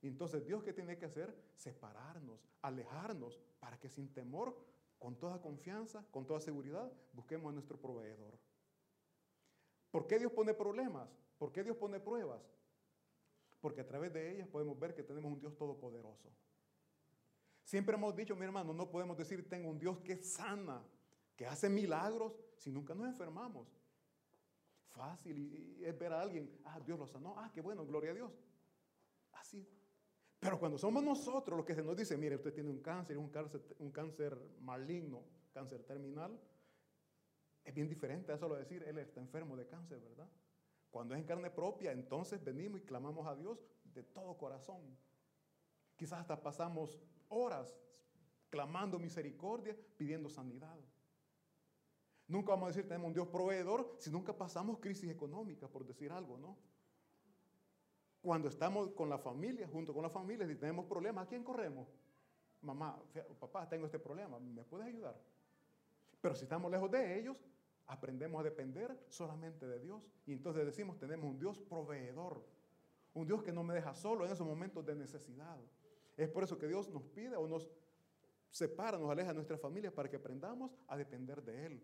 Entonces 0.00 0.46
Dios 0.46 0.62
qué 0.62 0.72
tiene 0.72 0.96
que 0.96 1.04
hacer? 1.04 1.36
Separarnos, 1.54 2.48
alejarnos, 2.62 3.38
para 3.58 3.78
que 3.78 3.90
sin 3.90 4.14
temor, 4.14 4.56
con 4.98 5.16
toda 5.16 5.42
confianza, 5.42 6.06
con 6.10 6.26
toda 6.26 6.40
seguridad, 6.40 6.90
busquemos 7.12 7.50
a 7.50 7.52
nuestro 7.52 7.78
proveedor. 7.78 8.32
¿Por 9.90 10.06
qué 10.06 10.18
Dios 10.18 10.32
pone 10.32 10.54
problemas? 10.54 11.10
¿Por 11.36 11.52
qué 11.52 11.62
Dios 11.62 11.76
pone 11.76 12.00
pruebas? 12.00 12.40
Porque 13.60 13.82
a 13.82 13.86
través 13.86 14.10
de 14.10 14.36
ellas 14.36 14.48
podemos 14.48 14.78
ver 14.78 14.94
que 14.94 15.02
tenemos 15.02 15.30
un 15.30 15.38
Dios 15.38 15.54
todopoderoso. 15.54 16.30
Siempre 17.62 17.94
hemos 17.94 18.16
dicho, 18.16 18.34
mi 18.34 18.46
hermano, 18.46 18.72
no 18.72 18.90
podemos 18.90 19.18
decir 19.18 19.46
tengo 19.50 19.68
un 19.68 19.78
Dios 19.78 19.98
que 19.98 20.16
sana, 20.16 20.82
que 21.36 21.46
hace 21.46 21.68
milagros, 21.68 22.32
si 22.56 22.70
nunca 22.70 22.94
nos 22.94 23.06
enfermamos. 23.06 23.79
Fácil 24.90 25.38
y, 25.38 25.84
es 25.84 25.98
ver 25.98 26.12
a 26.12 26.20
alguien, 26.20 26.60
ah, 26.64 26.80
Dios 26.80 26.98
lo 26.98 27.06
sanó, 27.06 27.34
ah, 27.38 27.50
qué 27.52 27.60
bueno, 27.60 27.86
gloria 27.86 28.10
a 28.10 28.14
Dios. 28.14 28.32
Así. 29.32 29.66
Pero 30.38 30.58
cuando 30.58 30.78
somos 30.78 31.02
nosotros 31.02 31.56
los 31.56 31.66
que 31.66 31.74
se 31.74 31.82
nos 31.82 31.96
dice, 31.96 32.16
mire, 32.16 32.36
usted 32.36 32.52
tiene 32.52 32.70
un 32.70 32.80
cáncer, 32.80 33.18
un 33.18 33.28
cáncer, 33.28 33.62
un 33.78 33.90
cáncer 33.90 34.38
maligno, 34.60 35.22
cáncer 35.52 35.82
terminal, 35.84 36.38
es 37.64 37.74
bien 37.74 37.88
diferente 37.88 38.32
a 38.32 38.36
eso 38.36 38.48
lo 38.48 38.54
de 38.54 38.62
decir, 38.62 38.82
él 38.84 38.98
está 38.98 39.20
enfermo 39.20 39.56
de 39.56 39.66
cáncer, 39.66 40.00
¿verdad? 40.00 40.28
Cuando 40.90 41.14
es 41.14 41.20
en 41.20 41.26
carne 41.26 41.50
propia, 41.50 41.92
entonces 41.92 42.42
venimos 42.42 42.80
y 42.80 42.84
clamamos 42.84 43.26
a 43.26 43.36
Dios 43.36 43.58
de 43.84 44.02
todo 44.02 44.36
corazón. 44.36 44.80
Quizás 45.96 46.20
hasta 46.20 46.42
pasamos 46.42 46.98
horas 47.28 47.78
clamando 48.48 48.98
misericordia, 48.98 49.76
pidiendo 49.96 50.28
sanidad. 50.28 50.78
Nunca 52.30 52.52
vamos 52.52 52.66
a 52.66 52.68
decir 52.68 52.86
tenemos 52.86 53.08
un 53.08 53.12
Dios 53.12 53.26
proveedor 53.26 53.92
si 53.98 54.08
nunca 54.08 54.32
pasamos 54.32 54.78
crisis 54.78 55.10
económica, 55.10 55.66
por 55.66 55.84
decir 55.84 56.12
algo, 56.12 56.38
¿no? 56.38 56.56
Cuando 58.22 58.46
estamos 58.46 58.90
con 58.90 59.08
la 59.08 59.18
familia, 59.18 59.66
junto 59.66 59.92
con 59.92 60.04
la 60.04 60.10
familia, 60.10 60.46
si 60.46 60.54
tenemos 60.54 60.86
problemas, 60.86 61.24
¿a 61.24 61.28
quién 61.28 61.42
corremos? 61.42 61.88
Mamá, 62.62 62.96
papá, 63.40 63.68
tengo 63.68 63.86
este 63.86 63.98
problema, 63.98 64.38
¿me 64.38 64.62
puedes 64.62 64.86
ayudar? 64.86 65.20
Pero 66.20 66.36
si 66.36 66.44
estamos 66.44 66.70
lejos 66.70 66.88
de 66.88 67.18
ellos, 67.18 67.36
aprendemos 67.88 68.38
a 68.40 68.44
depender 68.44 68.96
solamente 69.08 69.66
de 69.66 69.80
Dios. 69.80 70.00
Y 70.24 70.32
entonces 70.32 70.64
decimos, 70.64 71.00
tenemos 71.00 71.28
un 71.28 71.36
Dios 71.36 71.58
proveedor, 71.58 72.46
un 73.12 73.26
Dios 73.26 73.42
que 73.42 73.50
no 73.50 73.64
me 73.64 73.74
deja 73.74 73.92
solo 73.92 74.24
en 74.24 74.30
esos 74.30 74.46
momentos 74.46 74.86
de 74.86 74.94
necesidad. 74.94 75.58
Es 76.16 76.28
por 76.28 76.44
eso 76.44 76.56
que 76.56 76.68
Dios 76.68 76.88
nos 76.90 77.02
pide 77.02 77.34
o 77.34 77.48
nos 77.48 77.68
separa, 78.50 78.98
nos 78.98 79.10
aleja 79.10 79.30
de 79.30 79.34
nuestra 79.34 79.58
familia 79.58 79.92
para 79.92 80.08
que 80.08 80.14
aprendamos 80.14 80.70
a 80.86 80.96
depender 80.96 81.42
de 81.42 81.66
Él. 81.66 81.82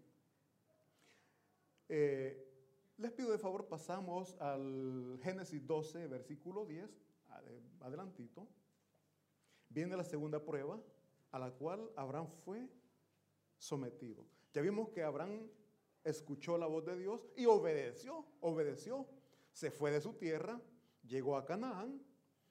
Eh, 1.89 2.43
les 2.99 3.13
pido 3.13 3.31
de 3.31 3.39
favor, 3.39 3.67
pasamos 3.69 4.37
al 4.41 5.19
Génesis 5.23 5.65
12, 5.67 6.07
versículo 6.09 6.65
10, 6.65 6.91
ade- 7.29 7.63
adelantito. 7.81 8.49
Viene 9.69 9.97
la 9.97 10.05
segunda 10.05 10.43
prueba, 10.43 10.81
a 11.33 11.39
la 11.39 11.51
cual 11.51 11.91
Abraham 11.97 12.29
fue 12.45 12.69
sometido. 13.59 14.25
Ya 14.53 14.63
vimos 14.63 14.89
que 14.91 15.03
Abraham 15.03 15.49
escuchó 16.05 16.57
la 16.57 16.67
voz 16.67 16.85
de 16.87 16.97
Dios 16.99 17.27
y 17.37 17.47
obedeció, 17.47 18.25
obedeció. 18.41 19.07
Se 19.53 19.71
fue 19.71 19.91
de 19.91 20.01
su 20.01 20.15
tierra, 20.15 20.61
llegó 21.07 21.37
a 21.37 21.45
Canaán 21.45 22.03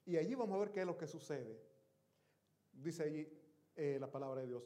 y 0.06 0.18
allí 0.18 0.36
vamos 0.36 0.56
a 0.56 0.60
ver 0.60 0.72
qué 0.72 0.82
es 0.82 0.86
lo 0.88 0.98
que 0.98 1.08
sucede. 1.08 1.60
Dice 2.72 3.04
allí 3.04 3.28
eh, 3.76 3.98
la 4.00 4.12
palabra 4.12 4.42
de 4.42 4.48
Dios. 4.48 4.64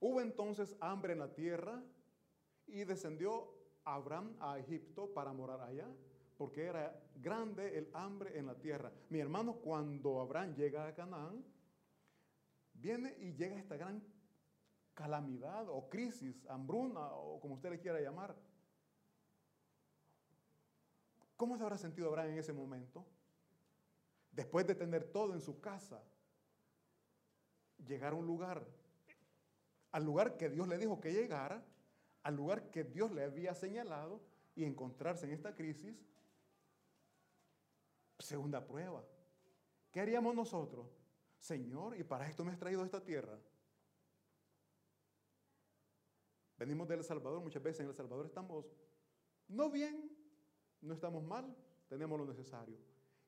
Hubo 0.00 0.20
entonces 0.20 0.76
hambre 0.80 1.12
en 1.12 1.18
la 1.18 1.32
tierra 1.34 1.84
y 2.66 2.84
descendió 2.84 3.52
Abraham 3.84 4.36
a 4.40 4.58
Egipto 4.58 5.12
para 5.12 5.32
morar 5.32 5.60
allá, 5.60 5.88
porque 6.36 6.64
era 6.64 7.02
grande 7.16 7.76
el 7.78 7.90
hambre 7.94 8.38
en 8.38 8.46
la 8.46 8.54
tierra. 8.54 8.92
Mi 9.08 9.20
hermano, 9.20 9.56
cuando 9.56 10.20
Abraham 10.20 10.54
llega 10.54 10.86
a 10.86 10.94
Canaán, 10.94 11.44
viene 12.74 13.14
y 13.18 13.34
llega 13.34 13.58
esta 13.58 13.76
gran 13.76 14.02
calamidad 14.94 15.68
o 15.68 15.88
crisis, 15.88 16.44
hambruna 16.46 17.12
o 17.12 17.40
como 17.40 17.54
usted 17.54 17.70
le 17.70 17.80
quiera 17.80 18.00
llamar. 18.00 18.36
¿Cómo 21.36 21.56
se 21.56 21.62
habrá 21.62 21.78
sentido 21.78 22.08
Abraham 22.08 22.32
en 22.32 22.38
ese 22.38 22.52
momento? 22.52 23.06
Después 24.30 24.66
de 24.66 24.74
tener 24.74 25.04
todo 25.04 25.32
en 25.34 25.40
su 25.40 25.60
casa, 25.60 26.02
llegar 27.86 28.12
a 28.12 28.16
un 28.16 28.26
lugar, 28.26 28.66
al 29.92 30.04
lugar 30.04 30.36
que 30.36 30.50
Dios 30.50 30.68
le 30.68 30.78
dijo 30.78 31.00
que 31.00 31.12
llegara, 31.12 31.64
al 32.22 32.36
lugar 32.36 32.70
que 32.70 32.84
Dios 32.84 33.10
le 33.12 33.24
había 33.24 33.54
señalado 33.54 34.20
y 34.54 34.64
encontrarse 34.64 35.26
en 35.26 35.32
esta 35.32 35.54
crisis, 35.54 35.96
segunda 38.18 38.66
prueba. 38.66 39.04
¿Qué 39.90 40.00
haríamos 40.00 40.34
nosotros? 40.34 40.86
Señor, 41.38 41.96
y 41.98 42.04
para 42.04 42.28
esto 42.28 42.44
me 42.44 42.52
has 42.52 42.58
traído 42.58 42.82
a 42.82 42.84
esta 42.84 43.02
tierra. 43.02 43.38
Venimos 46.58 46.86
del 46.88 46.98
El 46.98 47.04
Salvador, 47.04 47.40
muchas 47.40 47.62
veces 47.62 47.80
en 47.80 47.88
El 47.88 47.94
Salvador 47.94 48.26
estamos 48.26 48.66
no 49.48 49.70
bien, 49.70 50.14
no 50.82 50.92
estamos 50.92 51.24
mal, 51.24 51.56
tenemos 51.88 52.18
lo 52.18 52.26
necesario. 52.26 52.78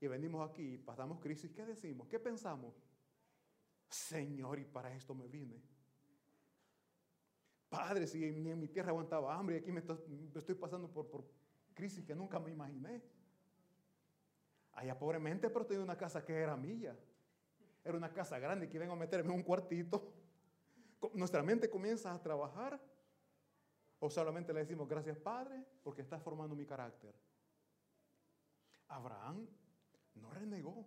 Y 0.00 0.07
venimos 0.07 0.48
aquí, 0.48 0.78
pasamos 0.78 1.18
crisis, 1.18 1.50
¿qué 1.52 1.64
decimos? 1.64 2.09
¿Qué 2.09 2.20
pensamos? 2.20 2.74
Señor, 3.88 4.59
y 4.59 4.64
para 4.64 4.94
esto 4.94 5.14
me 5.14 5.28
vine. 5.28 5.62
Padre, 7.73 8.07
si 8.07 8.19
ni 8.33 8.51
en 8.51 8.61
mi 8.61 8.69
tierra 8.69 8.91
aguantaba 8.91 9.35
hambre 9.35 9.57
y 9.57 9.59
aquí 9.61 9.73
me, 9.73 9.83
estoy 10.35 10.55
pasando 10.55 10.93
por, 10.93 11.09
por 11.09 11.25
crisis 11.73 12.05
que 12.05 12.15
nunca 12.15 12.39
me 12.39 12.51
imaginé. 12.51 13.03
Allá 14.75 14.99
pobremente, 14.99 15.49
pero 15.49 15.65
tenía 15.65 15.83
una 15.83 15.97
casa 15.97 16.23
que 16.23 16.35
era 16.35 16.55
mía. 16.55 16.95
Era 17.83 17.97
una 17.97 18.13
casa 18.13 18.39
grande 18.39 18.69
que 18.69 18.79
vengo 18.79 18.93
a 18.93 18.97
meterme 18.97 19.31
en 19.31 19.37
un 19.39 19.43
cuartito. 19.43 20.13
Nuestra 21.15 21.43
mente 21.43 21.71
comienza 21.71 22.13
a 22.13 22.23
trabajar. 22.23 22.79
O 24.01 24.11
solamente 24.11 24.53
le 24.53 24.61
decimos, 24.61 24.87
gracias 24.87 25.17
Padre, 25.19 25.65
porque 25.83 26.03
estás 26.03 26.23
formando 26.23 26.55
mi 26.55 26.67
carácter. 26.67 27.15
Abraham 28.89 29.49
no 30.17 30.31
renegó. 30.31 30.87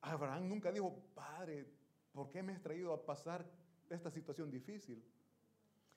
Abraham 0.00 0.48
nunca 0.48 0.72
dijo, 0.72 0.92
Padre, 1.14 1.72
¿por 2.10 2.30
qué 2.30 2.42
me 2.42 2.52
has 2.52 2.60
traído 2.60 2.92
a 2.92 3.06
pasar 3.06 3.46
esta 3.90 4.10
situación 4.10 4.50
difícil? 4.50 5.02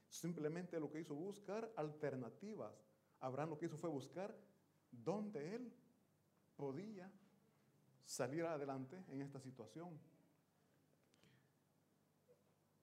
Simplemente 0.10 0.80
lo 0.80 0.90
que 0.90 1.00
hizo 1.00 1.16
buscar 1.16 1.72
alternativas. 1.76 2.74
Abraham 3.20 3.52
lo 3.52 3.58
que 3.58 3.66
hizo 3.66 3.78
fue 3.78 3.90
buscar 3.90 4.36
dónde 4.92 5.56
él 5.56 5.72
podía 6.56 7.12
salir 8.06 8.44
adelante 8.46 9.04
en 9.10 9.22
esta 9.22 9.40
situación. 9.40 10.00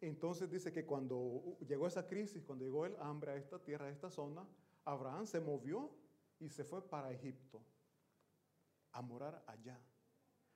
Entonces 0.01 0.51
dice 0.51 0.73
que 0.73 0.85
cuando 0.85 1.59
llegó 1.67 1.87
esa 1.87 2.07
crisis, 2.07 2.45
cuando 2.45 2.65
llegó 2.65 2.87
el 2.87 2.97
hambre 3.01 3.33
a 3.33 3.37
esta 3.37 3.59
tierra, 3.59 3.87
a 3.87 3.91
esta 3.91 4.11
zona, 4.11 4.47
Abraham 4.85 5.27
se 5.27 5.41
movió 5.41 5.91
y 6.39 6.49
se 6.49 6.65
fue 6.65 6.87
para 6.89 7.11
Egipto 7.11 7.63
a 8.93 9.03
morar 9.03 9.43
allá. 9.47 9.81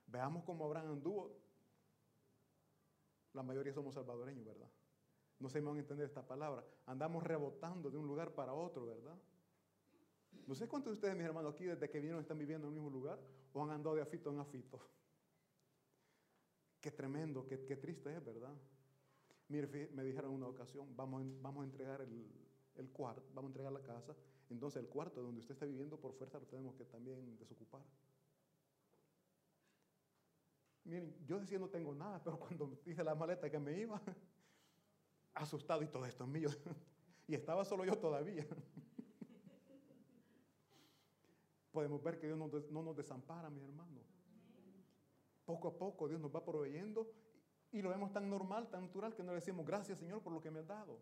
Veamos 0.07 0.45
cómo 0.45 0.65
Abraham 0.65 0.93
anduvo. 0.93 1.37
La 3.33 3.43
mayoría 3.43 3.73
somos 3.73 3.95
salvadoreños, 3.95 4.45
¿verdad? 4.45 4.69
No 5.39 5.49
se 5.49 5.61
me 5.61 5.69
van 5.69 5.77
a 5.77 5.81
entender 5.81 6.07
esta 6.07 6.27
palabra. 6.27 6.65
Andamos 6.87 7.23
rebotando 7.23 7.91
de 7.91 7.97
un 7.97 8.07
lugar 8.07 8.35
para 8.35 8.53
otro, 8.53 8.87
¿verdad? 8.87 9.17
No 10.47 10.55
sé 10.55 10.69
cuántos 10.69 10.93
de 10.93 10.95
ustedes, 10.95 11.17
mis 11.17 11.27
hermanos, 11.27 11.55
aquí 11.55 11.65
desde 11.65 11.89
que 11.89 11.99
vinieron 11.99 12.21
están 12.21 12.39
viviendo 12.39 12.67
en 12.67 12.75
el 12.75 12.81
mismo 12.81 12.91
lugar 12.91 13.19
o 13.53 13.63
han 13.63 13.71
andado 13.71 13.97
de 13.97 14.03
afito 14.03 14.31
en 14.31 14.39
afito. 14.39 14.81
Qué 16.81 16.91
tremendo, 16.91 17.47
qué, 17.47 17.77
triste 17.77 18.15
es, 18.17 18.25
¿verdad? 18.25 18.55
Mire, 19.49 19.91
me 19.93 20.03
dijeron 20.03 20.33
una 20.33 20.47
ocasión, 20.47 20.95
vamos, 20.97 21.23
vamos 21.41 21.63
a 21.63 21.65
entregar 21.65 22.01
el, 22.01 22.27
el 22.77 22.91
cuarto, 22.91 23.23
vamos 23.35 23.49
a 23.49 23.53
entregar 23.53 23.73
la 23.73 23.83
casa. 23.83 24.17
Entonces 24.49 24.83
el 24.83 24.89
cuarto 24.89 25.23
donde 25.23 25.41
usted 25.41 25.53
está 25.53 25.67
viviendo 25.67 25.99
por 25.99 26.13
fuerza 26.13 26.39
lo 26.39 26.47
tenemos 26.47 26.75
que 26.75 26.85
también 26.85 27.37
desocupar. 27.39 27.83
Miren, 30.91 31.15
yo 31.25 31.39
decía 31.39 31.57
no 31.57 31.69
tengo 31.69 31.95
nada, 31.95 32.21
pero 32.23 32.37
cuando 32.37 32.81
hice 32.85 33.05
la 33.05 33.15
maleta 33.15 33.49
que 33.49 33.61
me 33.61 33.79
iba, 33.79 34.03
asustado 35.35 35.83
y 35.85 35.87
todo 35.87 36.05
esto 36.05 36.25
es 36.25 36.31
mío. 36.31 36.51
Y 37.29 37.35
estaba 37.37 37.65
solo 37.65 37.85
yo 37.85 37.97
todavía. 37.97 38.45
Podemos 41.71 42.03
ver 42.03 42.19
que 42.19 42.27
Dios 42.27 42.37
no 42.73 42.83
nos 42.83 42.97
desampara, 42.97 43.49
mis 43.49 43.63
hermanos. 43.63 44.03
Poco 45.45 45.69
a 45.69 45.79
poco 45.79 46.09
Dios 46.09 46.21
nos 46.21 46.35
va 46.35 46.45
proveyendo 46.45 47.09
y 47.71 47.83
lo 47.83 47.91
vemos 47.91 48.13
tan 48.13 48.29
normal, 48.29 48.69
tan 48.69 48.87
natural 48.87 49.15
que 49.15 49.23
no 49.23 49.31
le 49.31 49.37
decimos 49.37 49.65
gracias 49.65 50.01
Señor 50.01 50.23
por 50.23 50.33
lo 50.33 50.41
que 50.41 50.51
me 50.51 50.59
has 50.59 50.67
dado. 50.67 51.01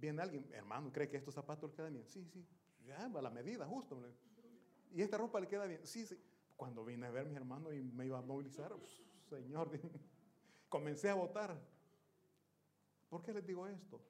Viene 0.00 0.22
alguien, 0.22 0.48
hermano, 0.54 0.90
¿cree 0.90 1.06
que 1.06 1.18
estos 1.18 1.34
zapatos 1.34 1.68
le 1.68 1.76
quedan 1.76 1.92
bien? 1.92 2.08
Sí, 2.08 2.24
sí, 2.24 2.42
ya, 2.86 3.04
a 3.04 3.22
la 3.22 3.28
medida, 3.30 3.66
justo. 3.66 4.02
Y 4.90 5.02
esta 5.02 5.18
ropa 5.18 5.38
le 5.38 5.48
queda 5.48 5.66
bien. 5.66 5.86
Sí, 5.86 6.06
sí. 6.06 6.18
Cuando 6.62 6.84
vine 6.84 7.08
a 7.08 7.10
ver 7.10 7.26
a 7.26 7.28
mi 7.28 7.34
hermano 7.34 7.72
y 7.72 7.82
me 7.82 8.06
iba 8.06 8.20
a 8.20 8.22
movilizar, 8.22 8.72
Señor, 9.28 9.68
comencé 10.68 11.10
a 11.10 11.14
votar. 11.14 11.60
¿Por 13.08 13.20
qué 13.20 13.32
les 13.32 13.44
digo 13.44 13.66
esto? 13.66 14.00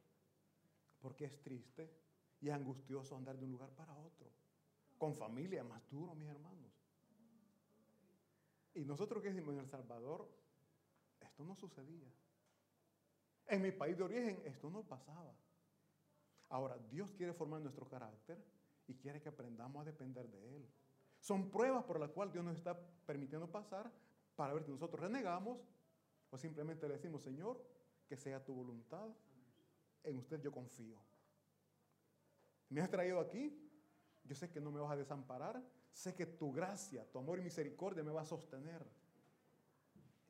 Porque 1.01 1.25
es 1.25 1.41
triste 1.41 1.91
y 2.43 2.51
angustioso 2.51 3.17
andar 3.17 3.39
de 3.39 3.47
un 3.47 3.53
lugar 3.53 3.71
para 3.71 3.97
otro. 3.97 4.31
Con 4.99 5.15
familia, 5.15 5.65
más 5.65 5.81
duro, 5.89 6.15
mis 6.15 6.29
hermanos. 6.29 6.71
Y 8.75 8.85
nosotros 8.85 9.23
que 9.23 9.31
decimos 9.31 9.55
en 9.55 9.61
El 9.61 9.69
Salvador, 9.71 10.29
esto 11.23 11.45
no 11.45 11.57
sucedía. 11.57 12.13
En 13.47 13.63
mi 13.63 13.73
país 13.73 13.97
de 13.97 14.03
origen, 14.03 14.43
esto 14.45 14.69
no 14.69 14.83
pasaba. 14.83 15.35
Ahora, 16.51 16.77
Dios 16.91 17.13
quiere 17.13 17.33
formar 17.33 17.63
nuestro 17.63 17.89
carácter 17.89 18.45
y 18.89 18.95
quiere 18.97 19.23
que 19.23 19.31
aprendamos 19.31 19.81
a 19.81 19.87
depender 19.87 20.29
de 20.29 20.57
Él. 20.57 20.69
Son 21.23 21.49
pruebas 21.53 21.85
por 21.85 22.01
las 22.01 22.11
cuales 22.11 22.33
Dios 22.33 22.45
nos 22.45 22.57
está 22.57 22.77
permitiendo 23.07 23.49
pasar 23.49 23.89
para 24.35 24.53
ver 24.55 24.65
si 24.65 24.73
nosotros 24.73 25.01
renegamos 25.01 25.57
o 26.31 26.37
simplemente 26.37 26.89
le 26.89 26.95
decimos, 26.95 27.23
Señor, 27.23 27.65
que 28.09 28.17
sea 28.17 28.45
tu 28.45 28.53
voluntad. 28.53 29.09
En 30.03 30.19
usted 30.19 30.43
yo 30.43 30.51
confío. 30.51 30.99
Me 32.71 32.81
has 32.81 32.91
traído 32.91 33.21
aquí. 33.21 33.57
Yo 34.25 34.35
sé 34.35 34.51
que 34.51 34.61
no 34.61 34.73
me 34.73 34.81
vas 34.81 34.91
a 34.91 34.97
desamparar. 34.97 35.63
Sé 35.93 36.13
que 36.13 36.27
tu 36.27 36.51
gracia, 36.51 37.09
tu 37.09 37.21
amor 37.21 37.39
y 37.39 37.43
misericordia 37.43 38.03
me 38.03 38.11
va 38.11 38.23
a 38.23 38.27
sostener. 38.27 38.85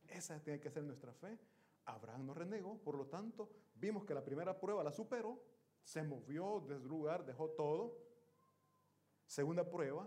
Esa 0.09 0.43
tiene 0.43 0.61
que 0.61 0.71
ser 0.71 0.83
nuestra 0.83 1.15
fe. 1.15 1.39
Abraham 1.87 2.27
no 2.27 2.35
renegó, 2.35 2.77
por 2.77 2.97
lo 2.97 3.07
tanto, 3.07 3.49
vimos 3.77 4.05
que 4.05 4.13
la 4.13 4.23
primera 4.23 4.61
prueba 4.61 4.85
la 4.85 4.93
superó, 4.93 5.43
se 5.83 6.03
movió 6.03 6.61
lugar, 6.85 7.25
dejó 7.25 7.49
todo. 7.49 7.97
Segunda 9.27 9.67
prueba, 9.67 10.07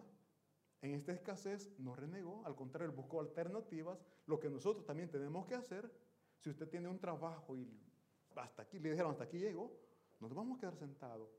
en 0.86 0.96
esta 0.96 1.14
escasez 1.14 1.72
no 1.80 1.96
renegó, 1.96 2.46
al 2.46 2.56
contrario, 2.56 2.94
buscó 2.94 3.20
alternativas, 3.20 4.00
lo 4.26 4.40
que 4.40 4.50
nosotros 4.50 4.86
también 4.86 5.10
tenemos 5.10 5.46
que 5.46 5.56
hacer. 5.56 5.92
Si 6.40 6.50
usted 6.50 6.70
tiene 6.70 6.88
un 6.88 7.00
trabajo 7.00 7.56
y 7.56 7.68
hasta 8.36 8.64
aquí, 8.64 8.80
le 8.80 8.92
dijeron 8.92 9.12
hasta 9.12 9.24
aquí 9.24 9.40
llegó, 9.40 9.72
nos 10.20 10.34
vamos 10.34 10.58
a 10.58 10.60
quedar 10.62 10.76
sentados. 10.76 11.30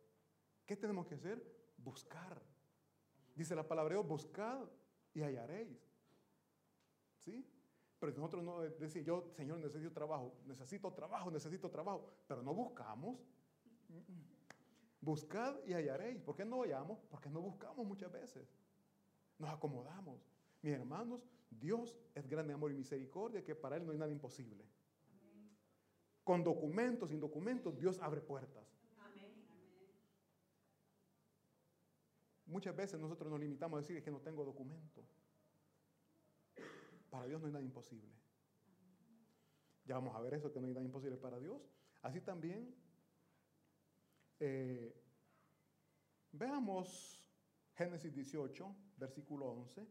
¿Qué 0.64 0.76
tenemos 0.76 1.06
que 1.06 1.14
hacer? 1.14 1.42
Buscar. 1.76 2.42
Dice 3.34 3.54
la 3.54 3.66
palabra 3.66 3.98
buscad 4.00 4.66
y 5.12 5.22
hallaréis. 5.22 5.78
¿Sí? 7.18 7.46
Pero 7.98 8.12
nosotros 8.12 8.42
no 8.42 8.60
decimos, 8.60 9.06
yo, 9.06 9.30
Señor, 9.36 9.58
necesito 9.58 9.92
trabajo, 9.92 10.34
necesito 10.44 10.92
trabajo, 10.92 11.30
necesito 11.30 11.70
trabajo, 11.70 12.10
pero 12.26 12.42
no 12.42 12.52
buscamos. 12.54 13.18
Buscad 15.00 15.56
y 15.66 15.72
hallaréis. 15.72 16.20
¿Por 16.20 16.34
qué 16.34 16.44
no 16.44 16.62
hallamos? 16.62 16.98
Porque 17.08 17.30
no 17.30 17.40
buscamos 17.40 17.86
muchas 17.86 18.10
veces. 18.10 18.48
Nos 19.38 19.50
acomodamos. 19.50 20.20
Mis 20.62 20.72
hermanos, 20.72 21.28
Dios 21.50 21.96
es 22.14 22.28
grande 22.28 22.54
amor 22.54 22.70
y 22.70 22.74
misericordia, 22.74 23.44
que 23.44 23.54
para 23.54 23.76
Él 23.76 23.86
no 23.86 23.92
hay 23.92 23.98
nada 23.98 24.10
imposible. 24.10 24.64
Con 26.24 26.42
documentos, 26.42 27.10
sin 27.10 27.20
documentos, 27.20 27.76
Dios 27.78 28.00
abre 28.00 28.20
puertas. 28.20 28.66
Muchas 32.46 32.76
veces 32.76 33.00
nosotros 33.00 33.30
nos 33.30 33.40
limitamos 33.40 33.76
a 33.76 33.80
decir 33.80 34.02
que 34.02 34.10
no 34.10 34.20
tengo 34.20 34.44
documento. 34.44 35.04
Para 37.10 37.26
Dios 37.26 37.40
no 37.40 37.46
hay 37.46 37.52
nada 37.52 37.64
imposible. 37.64 38.12
Ya 39.84 39.94
vamos 39.94 40.14
a 40.14 40.20
ver 40.20 40.34
eso, 40.34 40.52
que 40.52 40.60
no 40.60 40.66
hay 40.66 40.72
nada 40.72 40.84
imposible 40.84 41.16
para 41.16 41.38
Dios. 41.38 41.60
Así 42.02 42.20
también, 42.20 42.74
eh, 44.40 44.94
veamos 46.32 47.15
Génesis 47.76 48.12
18, 48.14 48.74
versículo 48.96 49.46
11. 49.46 49.86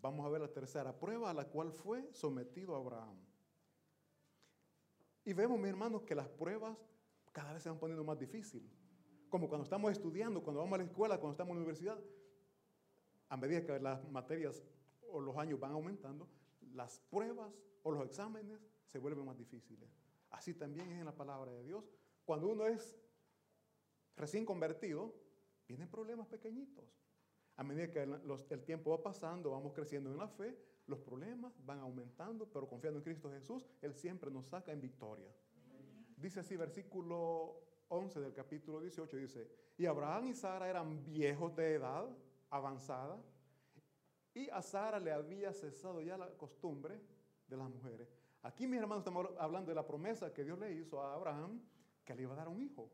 Vamos 0.00 0.24
a 0.24 0.28
ver 0.28 0.40
la 0.40 0.52
tercera 0.52 0.96
prueba 0.96 1.30
a 1.30 1.34
la 1.34 1.46
cual 1.46 1.72
fue 1.72 2.08
sometido 2.12 2.76
Abraham. 2.76 3.16
Y 5.24 5.32
vemos, 5.32 5.58
mis 5.58 5.70
hermanos, 5.70 6.02
que 6.02 6.14
las 6.14 6.28
pruebas 6.28 6.78
cada 7.32 7.52
vez 7.52 7.62
se 7.62 7.70
van 7.70 7.78
poniendo 7.78 8.04
más 8.04 8.18
difíciles. 8.18 8.70
Como 9.28 9.48
cuando 9.48 9.64
estamos 9.64 9.90
estudiando, 9.90 10.42
cuando 10.42 10.60
vamos 10.60 10.74
a 10.74 10.82
la 10.82 10.84
escuela, 10.84 11.18
cuando 11.18 11.32
estamos 11.32 11.52
en 11.52 11.56
la 11.56 11.62
universidad, 11.62 11.98
a 13.28 13.36
medida 13.36 13.64
que 13.64 13.80
las 13.80 14.08
materias 14.10 14.62
o 15.10 15.20
los 15.20 15.36
años 15.36 15.58
van 15.58 15.72
aumentando, 15.72 16.28
las 16.72 17.00
pruebas 17.10 17.52
o 17.82 17.90
los 17.90 18.04
exámenes 18.06 18.60
se 18.86 18.98
vuelven 18.98 19.24
más 19.24 19.36
difíciles. 19.36 19.90
Así 20.30 20.54
también 20.54 20.88
es 20.92 21.00
en 21.00 21.06
la 21.06 21.16
palabra 21.16 21.50
de 21.50 21.64
Dios. 21.64 21.84
Cuando 22.24 22.48
uno 22.48 22.66
es 22.66 22.96
recién 24.16 24.44
convertido, 24.44 25.12
vienen 25.66 25.88
problemas 25.88 26.28
pequeñitos. 26.28 26.84
A 27.56 27.62
medida 27.62 27.90
que 27.90 28.02
el, 28.02 28.64
tiempo 28.64 28.90
va 28.90 29.02
pasando, 29.02 29.50
vamos 29.50 29.72
creciendo 29.72 30.10
en 30.10 30.18
la 30.18 30.28
fe, 30.28 30.56
los 30.86 30.98
problemas 30.98 31.54
van 31.64 31.78
aumentando, 31.78 32.46
pero 32.46 32.66
confiando 32.66 32.98
en 32.98 33.04
Cristo 33.04 33.30
Jesús, 33.30 33.66
Él 33.80 33.94
siempre 33.94 34.30
nos 34.30 34.46
saca 34.46 34.72
en 34.72 34.80
victoria. 34.80 35.30
Dice 36.16 36.40
así, 36.40 36.56
versículo 36.56 37.60
11 37.88 38.20
del 38.20 38.32
capítulo 38.32 38.80
18, 38.80 39.16
dice, 39.16 39.48
y 39.76 39.86
Abraham 39.86 40.28
y 40.28 40.34
Sara 40.34 40.68
eran 40.68 41.04
viejos 41.04 41.54
de 41.54 41.74
edad 41.74 42.08
avanzada, 42.50 43.22
y 44.34 44.50
a 44.50 44.60
Sara 44.62 44.98
le 44.98 45.12
había 45.12 45.52
cesado 45.52 46.00
ya 46.00 46.18
la 46.18 46.28
costumbre 46.30 47.00
de 47.46 47.56
las 47.56 47.70
mujeres. 47.70 48.08
Aquí, 48.42 48.66
mis 48.66 48.80
hermanos, 48.80 49.02
estamos 49.02 49.28
hablando 49.38 49.70
de 49.70 49.76
la 49.76 49.86
promesa 49.86 50.32
que 50.32 50.44
Dios 50.44 50.58
le 50.58 50.72
hizo 50.72 51.00
a 51.00 51.14
Abraham, 51.14 51.62
que 52.04 52.14
le 52.14 52.22
iba 52.22 52.34
a 52.34 52.36
dar 52.36 52.48
un 52.48 52.60
hijo. 52.60 52.90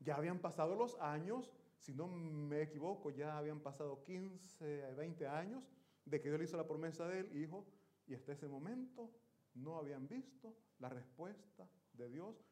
Ya 0.00 0.16
habían 0.16 0.40
pasado 0.40 0.74
los 0.74 0.98
años, 0.98 1.52
si 1.80 1.94
no 1.94 2.06
me 2.06 2.62
equivoco, 2.62 3.10
ya 3.10 3.38
habían 3.38 3.60
pasado 3.60 4.02
15, 4.04 4.94
20 4.94 5.26
años 5.26 5.64
de 6.04 6.20
que 6.20 6.28
Dios 6.28 6.38
le 6.38 6.44
hizo 6.44 6.56
la 6.56 6.66
promesa 6.66 7.08
del 7.08 7.34
hijo, 7.36 7.66
y 8.06 8.14
hasta 8.14 8.32
ese 8.32 8.46
momento 8.46 9.10
no 9.54 9.78
habían 9.78 10.06
visto 10.06 10.56
la 10.78 10.88
respuesta 10.88 11.68
de 11.92 12.08
Dios 12.08 12.44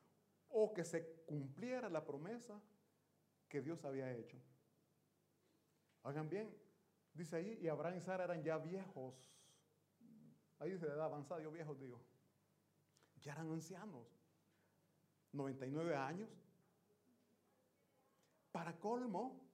o 0.49 0.73
que 0.73 0.85
se 0.85 1.25
cumpliera 1.27 1.89
la 1.91 2.05
promesa 2.05 2.61
que 3.49 3.61
Dios 3.61 3.85
había 3.85 4.13
hecho. 4.13 4.41
Oigan 6.03 6.29
bien, 6.29 6.57
dice 7.13 7.37
ahí, 7.37 7.59
y 7.61 7.69
Abraham 7.69 7.99
y 7.99 8.01
Sara 8.01 8.25
eran 8.25 8.43
ya 8.43 8.57
viejos. 8.57 9.31
Ahí 10.59 10.73
dice 10.73 10.87
de 10.87 10.93
edad 10.93 11.05
avanzada, 11.05 11.43
yo 11.43 11.51
viejos 11.51 11.79
digo. 11.79 12.03
Ya 13.21 13.33
eran 13.33 13.53
ancianos. 13.53 14.07
99 15.33 15.95
años. 15.95 16.31
Para 18.53 18.79
colmo, 18.79 19.49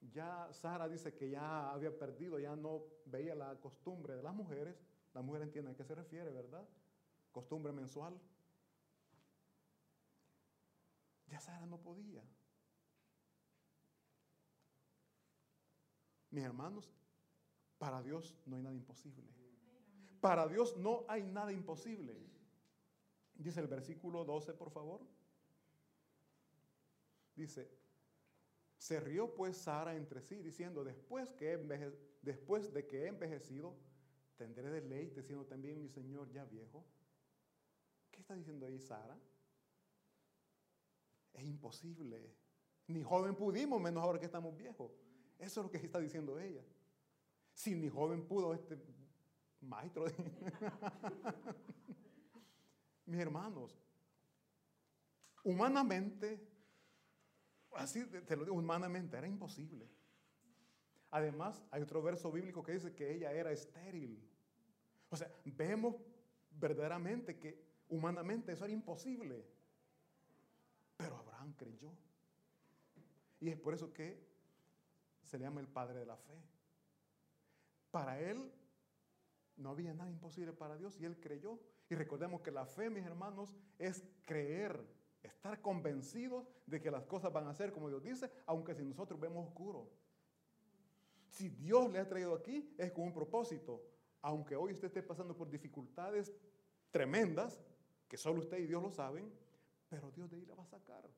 ya 0.00 0.48
Sara 0.52 0.88
dice 0.88 1.14
que 1.14 1.30
ya 1.30 1.70
había 1.70 1.96
perdido, 1.96 2.38
ya 2.38 2.56
no 2.56 2.84
veía 3.06 3.34
la 3.34 3.58
costumbre 3.60 4.14
de 4.16 4.22
las 4.22 4.34
mujeres. 4.34 4.80
La 5.14 5.22
mujer 5.22 5.42
entiende 5.42 5.72
a 5.72 5.74
qué 5.74 5.84
se 5.84 5.94
refiere, 5.94 6.30
¿verdad? 6.30 6.66
Costumbre 7.32 7.72
mensual. 7.72 8.18
Ya 11.26 11.40
Sara 11.40 11.66
no 11.66 11.78
podía. 11.78 12.22
Mis 16.30 16.44
hermanos, 16.44 16.92
para 17.78 18.02
Dios 18.02 18.36
no 18.46 18.56
hay 18.56 18.62
nada 18.62 18.74
imposible. 18.74 19.24
Para 20.20 20.46
Dios 20.48 20.76
no 20.76 21.04
hay 21.08 21.22
nada 21.22 21.52
imposible. 21.52 22.16
Dice 23.34 23.60
el 23.60 23.68
versículo 23.68 24.24
12, 24.24 24.52
por 24.54 24.70
favor. 24.70 25.00
Dice, 27.36 27.70
se 28.78 29.00
rió 29.00 29.34
pues 29.34 29.56
Sara 29.56 29.96
entre 29.96 30.22
sí, 30.22 30.36
diciendo, 30.36 30.84
después, 30.84 31.32
que 31.32 31.58
enveje- 31.58 31.94
después 32.22 32.72
de 32.72 32.86
que 32.86 33.04
he 33.04 33.08
envejecido, 33.08 33.76
tendré 34.36 34.70
deleite, 34.70 35.22
siendo 35.22 35.46
también 35.46 35.82
mi 35.82 35.88
Señor 35.88 36.30
ya 36.30 36.44
viejo. 36.44 36.84
¿Qué 38.10 38.20
está 38.20 38.36
diciendo 38.36 38.66
ahí 38.66 38.78
Sara? 38.78 39.18
Es 41.32 41.44
imposible. 41.44 42.34
Ni 42.86 43.02
joven 43.02 43.34
pudimos, 43.34 43.80
menos 43.80 44.02
ahora 44.02 44.18
que 44.18 44.26
estamos 44.26 44.56
viejos. 44.56 44.92
Eso 45.38 45.60
es 45.60 45.64
lo 45.66 45.70
que 45.70 45.78
está 45.78 46.00
diciendo 46.00 46.38
ella. 46.38 46.64
Si 47.52 47.74
ni 47.74 47.88
joven 47.88 48.26
pudo 48.26 48.54
este 48.54 48.78
maestro. 49.60 50.06
Mis 53.06 53.20
hermanos, 53.20 53.80
humanamente, 55.42 56.46
así 57.74 58.04
te 58.06 58.36
lo 58.36 58.44
digo, 58.44 58.56
humanamente 58.56 59.16
era 59.16 59.26
imposible. 59.26 59.88
Además, 61.10 61.62
hay 61.70 61.82
otro 61.82 62.02
verso 62.02 62.30
bíblico 62.30 62.62
que 62.62 62.72
dice 62.72 62.94
que 62.94 63.14
ella 63.14 63.32
era 63.32 63.50
estéril. 63.50 64.22
O 65.10 65.16
sea, 65.16 65.30
vemos 65.44 65.96
verdaderamente 66.50 67.38
que 67.38 67.64
humanamente 67.88 68.52
eso 68.52 68.64
era 68.64 68.74
imposible. 68.74 69.46
Pero 70.96 71.16
Abraham 71.16 71.54
creyó. 71.56 71.92
Y 73.40 73.48
es 73.48 73.56
por 73.56 73.72
eso 73.72 73.92
que 73.92 74.26
se 75.24 75.38
le 75.38 75.44
llama 75.44 75.60
el 75.60 75.68
padre 75.68 76.00
de 76.00 76.06
la 76.06 76.16
fe. 76.16 76.34
Para 77.90 78.20
él 78.20 78.52
no 79.56 79.70
había 79.70 79.94
nada 79.94 80.10
imposible 80.10 80.52
para 80.52 80.76
Dios 80.76 80.98
y 81.00 81.04
él 81.04 81.18
creyó. 81.18 81.58
Y 81.88 81.94
recordemos 81.94 82.42
que 82.42 82.50
la 82.50 82.66
fe, 82.66 82.90
mis 82.90 83.04
hermanos, 83.04 83.56
es 83.78 84.04
creer, 84.24 84.84
estar 85.22 85.60
convencidos 85.60 86.46
de 86.66 86.80
que 86.80 86.90
las 86.90 87.04
cosas 87.04 87.32
van 87.32 87.46
a 87.46 87.54
ser 87.54 87.72
como 87.72 87.88
Dios 87.88 88.02
dice, 88.02 88.30
aunque 88.46 88.74
si 88.74 88.84
nosotros 88.84 89.18
vemos 89.18 89.46
oscuro. 89.46 89.90
Si 91.28 91.48
Dios 91.50 91.90
le 91.90 91.98
ha 91.98 92.08
traído 92.08 92.34
aquí, 92.34 92.74
es 92.78 92.92
con 92.92 93.04
un 93.04 93.12
propósito. 93.12 93.82
Aunque 94.22 94.56
hoy 94.56 94.72
usted 94.72 94.88
esté 94.88 95.02
pasando 95.02 95.36
por 95.36 95.50
dificultades 95.50 96.34
tremendas, 96.90 97.60
que 98.08 98.16
solo 98.16 98.40
usted 98.40 98.58
y 98.58 98.66
Dios 98.66 98.82
lo 98.82 98.90
saben, 98.90 99.32
pero 99.88 100.10
Dios 100.10 100.30
de 100.30 100.36
ahí 100.36 100.46
la 100.46 100.54
va 100.54 100.62
a 100.62 100.66
sacar. 100.66 101.08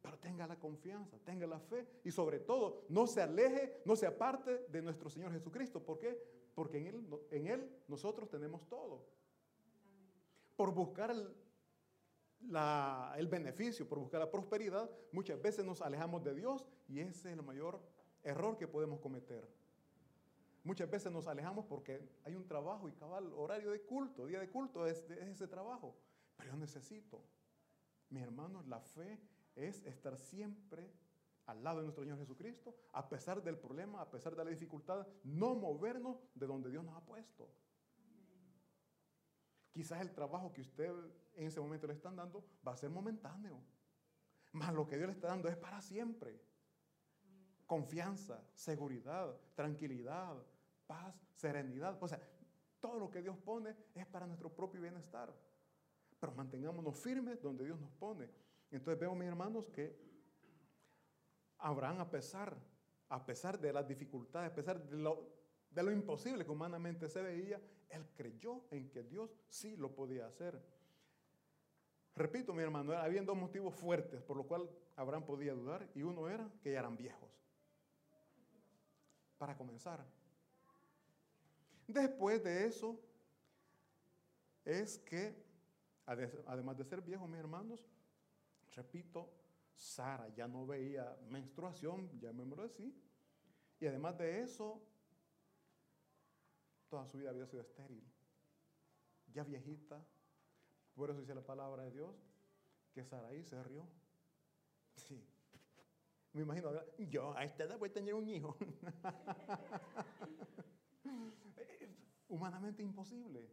Pero 0.00 0.18
tenga 0.18 0.46
la 0.46 0.58
confianza, 0.58 1.18
tenga 1.24 1.46
la 1.46 1.58
fe 1.58 1.86
y 2.04 2.12
sobre 2.12 2.38
todo 2.38 2.84
no 2.88 3.06
se 3.06 3.22
aleje, 3.22 3.82
no 3.84 3.96
se 3.96 4.06
aparte 4.06 4.66
de 4.68 4.82
nuestro 4.82 5.10
Señor 5.10 5.32
Jesucristo. 5.32 5.84
¿Por 5.84 5.98
qué? 5.98 6.16
Porque 6.54 6.78
en 6.78 6.86
Él, 6.86 7.20
en 7.30 7.46
él 7.48 7.82
nosotros 7.88 8.30
tenemos 8.30 8.66
todo. 8.68 9.04
Por 10.54 10.72
buscar 10.72 11.10
el, 11.10 11.28
el 13.16 13.26
beneficio, 13.28 13.88
por 13.88 13.98
buscar 13.98 14.20
la 14.20 14.30
prosperidad, 14.30 14.90
muchas 15.12 15.40
veces 15.40 15.64
nos 15.64 15.80
alejamos 15.80 16.22
de 16.22 16.34
Dios 16.34 16.66
y 16.88 17.00
ese 17.00 17.32
es 17.32 17.38
el 17.38 17.42
mayor 17.42 17.80
error 18.22 18.56
que 18.56 18.68
podemos 18.68 19.00
cometer. 19.00 19.48
Muchas 20.64 20.90
veces 20.90 21.12
nos 21.12 21.28
alejamos 21.28 21.64
porque 21.66 22.00
hay 22.24 22.34
un 22.34 22.46
trabajo 22.46 22.88
y 22.88 22.92
cabal 22.92 23.32
horario 23.34 23.70
de 23.70 23.82
culto, 23.82 24.26
día 24.26 24.40
de 24.40 24.48
culto 24.50 24.86
es, 24.86 25.08
es 25.10 25.28
ese 25.28 25.46
trabajo. 25.46 25.96
Pero 26.36 26.50
yo 26.50 26.56
necesito, 26.56 27.22
mis 28.10 28.22
hermanos, 28.22 28.66
la 28.66 28.80
fe 28.80 29.20
es 29.54 29.84
estar 29.84 30.18
siempre 30.18 30.90
al 31.46 31.62
lado 31.62 31.78
de 31.78 31.84
nuestro 31.84 32.02
Señor 32.02 32.18
Jesucristo, 32.18 32.74
a 32.92 33.08
pesar 33.08 33.42
del 33.42 33.56
problema, 33.58 34.00
a 34.00 34.10
pesar 34.10 34.34
de 34.34 34.44
la 34.44 34.50
dificultad, 34.50 35.06
no 35.22 35.54
movernos 35.54 36.18
de 36.34 36.46
donde 36.46 36.70
Dios 36.70 36.84
nos 36.84 36.96
ha 36.96 37.00
puesto. 37.00 37.48
Quizás 39.76 40.00
el 40.00 40.10
trabajo 40.10 40.54
que 40.54 40.62
usted 40.62 40.90
en 41.34 41.48
ese 41.48 41.60
momento 41.60 41.86
le 41.86 41.92
están 41.92 42.16
dando 42.16 42.42
va 42.66 42.72
a 42.72 42.76
ser 42.78 42.88
momentáneo, 42.88 43.62
mas 44.52 44.72
lo 44.72 44.86
que 44.88 44.96
Dios 44.96 45.08
le 45.08 45.12
está 45.12 45.28
dando 45.28 45.50
es 45.50 45.56
para 45.58 45.82
siempre. 45.82 46.40
Confianza, 47.66 48.42
seguridad, 48.54 49.38
tranquilidad, 49.54 50.34
paz, 50.86 51.14
serenidad. 51.34 52.02
O 52.02 52.08
sea, 52.08 52.18
todo 52.80 52.98
lo 52.98 53.10
que 53.10 53.20
Dios 53.20 53.36
pone 53.36 53.76
es 53.94 54.06
para 54.06 54.26
nuestro 54.26 54.48
propio 54.48 54.80
bienestar. 54.80 55.30
Pero 56.18 56.32
mantengámonos 56.32 56.98
firmes 56.98 57.42
donde 57.42 57.66
Dios 57.66 57.78
nos 57.78 57.92
pone. 57.92 58.30
Entonces 58.70 58.98
vemos, 58.98 59.18
mis 59.18 59.28
hermanos, 59.28 59.68
que 59.68 59.94
Abraham, 61.58 62.00
a 62.00 62.10
pesar, 62.10 62.56
a 63.10 63.26
pesar 63.26 63.60
de 63.60 63.74
las 63.74 63.86
dificultades, 63.86 64.52
a 64.52 64.54
pesar 64.54 64.82
de 64.82 64.96
lo, 64.96 65.35
de 65.76 65.82
lo 65.82 65.92
imposible 65.92 66.42
que 66.42 66.50
humanamente 66.50 67.06
se 67.06 67.20
veía, 67.20 67.60
él 67.90 68.08
creyó 68.14 68.64
en 68.70 68.88
que 68.88 69.02
Dios 69.02 69.30
sí 69.46 69.76
lo 69.76 69.94
podía 69.94 70.26
hacer. 70.26 70.58
Repito, 72.14 72.54
mi 72.54 72.62
hermano, 72.62 72.94
había 72.94 73.22
dos 73.22 73.36
motivos 73.36 73.74
fuertes 73.74 74.22
por 74.22 74.38
los 74.38 74.46
cuales 74.46 74.70
Abraham 74.96 75.26
podía 75.26 75.52
dudar, 75.52 75.86
y 75.94 76.02
uno 76.02 76.30
era 76.30 76.50
que 76.62 76.72
ya 76.72 76.78
eran 76.78 76.96
viejos. 76.96 77.30
Para 79.36 79.54
comenzar. 79.54 80.02
Después 81.86 82.42
de 82.42 82.64
eso, 82.64 82.98
es 84.64 84.96
que, 85.00 85.36
ade- 86.06 86.42
además 86.46 86.78
de 86.78 86.84
ser 86.84 87.02
viejo, 87.02 87.28
mis 87.28 87.38
hermanos, 87.38 87.86
repito, 88.74 89.30
Sara 89.74 90.30
ya 90.34 90.48
no 90.48 90.66
veía 90.66 91.14
menstruación, 91.28 92.18
ya 92.18 92.32
me 92.32 92.46
lo 92.46 92.62
decía, 92.62 92.90
y 93.78 93.86
además 93.86 94.16
de 94.16 94.40
eso, 94.40 94.80
toda 96.88 97.06
su 97.06 97.18
vida 97.18 97.30
había 97.30 97.46
sido 97.46 97.62
estéril, 97.62 98.04
ya 99.32 99.44
viejita, 99.44 100.04
Por 100.94 101.10
eso 101.10 101.20
dice 101.20 101.34
la 101.34 101.44
palabra 101.44 101.82
de 101.82 101.90
Dios 101.90 102.16
que 102.94 103.04
Saraí 103.04 103.44
se 103.44 103.62
rió. 103.62 103.86
Sí. 104.96 105.22
Me 106.32 106.42
imagino, 106.42 106.70
yo 106.98 107.36
a 107.36 107.44
esta 107.44 107.64
edad 107.64 107.78
voy 107.78 107.90
a 107.90 107.92
tener 107.92 108.14
un 108.14 108.28
hijo. 108.28 108.56
Humanamente 112.28 112.82
imposible. 112.82 113.50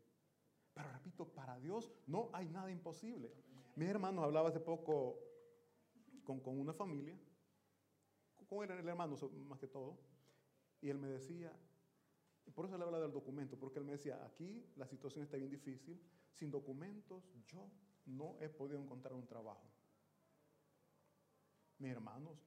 Pero 0.74 0.92
repito, 0.92 1.28
para 1.28 1.60
Dios 1.60 1.92
no 2.08 2.30
hay 2.34 2.48
nada 2.48 2.72
imposible. 2.72 3.32
Mis 3.76 3.90
hermanos 3.90 4.24
hablaba 4.24 4.50
hace 4.50 4.60
poco 4.60 5.20
con, 6.24 6.40
con 6.40 6.60
una 6.60 6.74
familia, 6.74 7.18
con 8.48 8.64
el, 8.64 8.72
el 8.72 8.88
hermano 8.88 9.16
más 9.48 9.60
que 9.60 9.68
todo, 9.68 9.98
y 10.82 10.90
él 10.90 10.98
me 10.98 11.08
decía, 11.08 11.52
por 12.54 12.66
eso 12.66 12.78
le 12.78 12.84
hablaba 12.84 13.04
del 13.04 13.12
documento, 13.12 13.58
porque 13.58 13.80
él 13.80 13.86
me 13.86 13.94
decía, 13.94 14.24
aquí 14.26 14.66
la 14.76 14.88
situación 14.88 15.24
está 15.24 15.38
bien 15.38 15.50
difícil, 15.50 16.00
sin 16.32 16.52
documentos 16.52 17.24
yo 17.48 17.70
no 18.06 18.38
he 18.40 18.50
podido 18.50 18.80
encontrar 18.80 19.14
un 19.14 19.26
trabajo. 19.26 19.68
Mis 21.80 21.92
hermanos, 21.92 22.38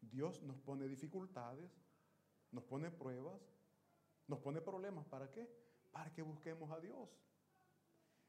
Dios 0.00 0.42
nos 0.42 0.58
pone 0.60 0.86
dificultades, 0.86 1.70
nos 2.50 2.64
pone 2.64 2.90
pruebas, 2.90 3.40
nos 4.26 4.38
pone 4.40 4.60
problemas. 4.60 5.06
¿Para 5.06 5.30
qué? 5.30 5.48
Para 5.90 6.12
que 6.12 6.22
busquemos 6.22 6.70
a 6.70 6.80
Dios. 6.80 7.08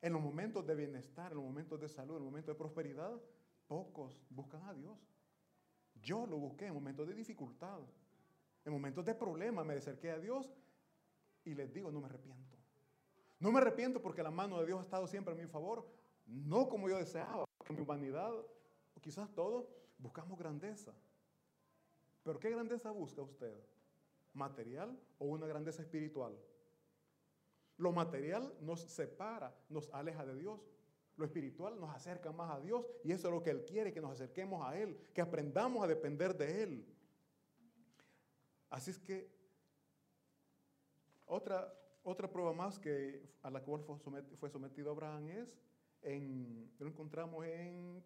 En 0.01 0.13
los 0.13 0.21
momentos 0.21 0.65
de 0.65 0.75
bienestar, 0.75 1.31
en 1.31 1.37
los 1.37 1.45
momentos 1.45 1.79
de 1.79 1.89
salud, 1.89 2.15
en 2.15 2.23
los 2.23 2.31
momentos 2.31 2.55
de 2.55 2.57
prosperidad, 2.57 3.21
pocos 3.67 4.19
buscan 4.29 4.63
a 4.63 4.73
Dios. 4.73 4.97
Yo 5.95 6.25
lo 6.25 6.37
busqué 6.37 6.67
en 6.67 6.73
momentos 6.73 7.07
de 7.07 7.13
dificultad, 7.13 7.79
en 8.63 8.73
momentos 8.73 9.05
de 9.05 9.15
problemas, 9.15 9.65
me 9.65 9.73
acerqué 9.73 10.11
a 10.11 10.19
Dios 10.19 10.51
y 11.45 11.53
les 11.53 11.71
digo, 11.73 11.91
no 11.91 12.01
me 12.01 12.07
arrepiento. 12.07 12.57
No 13.39 13.51
me 13.51 13.59
arrepiento 13.59 14.01
porque 14.01 14.23
la 14.23 14.31
mano 14.31 14.59
de 14.59 14.65
Dios 14.65 14.79
ha 14.79 14.83
estado 14.83 15.07
siempre 15.07 15.33
a 15.33 15.37
mi 15.37 15.45
favor, 15.45 15.87
no 16.25 16.67
como 16.67 16.89
yo 16.89 16.97
deseaba, 16.97 17.45
porque 17.57 17.73
mi 17.73 17.81
humanidad, 17.81 18.31
o 18.33 19.01
quizás 19.01 19.33
todos, 19.33 19.65
buscamos 19.97 20.37
grandeza. 20.37 20.93
Pero 22.23 22.39
¿qué 22.39 22.49
grandeza 22.49 22.89
busca 22.91 23.21
usted? 23.21 23.53
¿Material 24.33 24.99
o 25.19 25.25
una 25.25 25.45
grandeza 25.45 25.83
espiritual? 25.83 26.35
Lo 27.77 27.91
material 27.91 28.53
nos 28.61 28.81
separa, 28.81 29.53
nos 29.69 29.93
aleja 29.93 30.25
de 30.25 30.35
Dios. 30.35 30.59
Lo 31.17 31.25
espiritual 31.25 31.79
nos 31.79 31.93
acerca 31.93 32.31
más 32.31 32.51
a 32.51 32.59
Dios 32.59 32.85
y 33.03 33.11
eso 33.11 33.27
es 33.27 33.33
lo 33.33 33.43
que 33.43 33.51
Él 33.51 33.63
quiere, 33.63 33.93
que 33.93 34.01
nos 34.01 34.11
acerquemos 34.11 34.65
a 34.67 34.77
Él, 34.77 34.97
que 35.13 35.21
aprendamos 35.21 35.83
a 35.83 35.87
depender 35.87 36.35
de 36.35 36.63
Él. 36.63 36.95
Así 38.69 38.91
es 38.91 38.99
que 38.99 39.34
otra, 41.25 41.73
otra 42.03 42.29
prueba 42.31 42.53
más 42.53 42.79
que, 42.79 43.27
a 43.41 43.49
la 43.49 43.61
cual 43.61 43.81
fue 43.83 43.95
somet- 43.97 44.35
fue 44.37 44.49
sometido 44.49 44.91
Abraham 44.91 45.27
es, 45.29 45.57
en, 46.01 46.71
lo 46.79 46.87
encontramos 46.87 47.45
en 47.45 48.03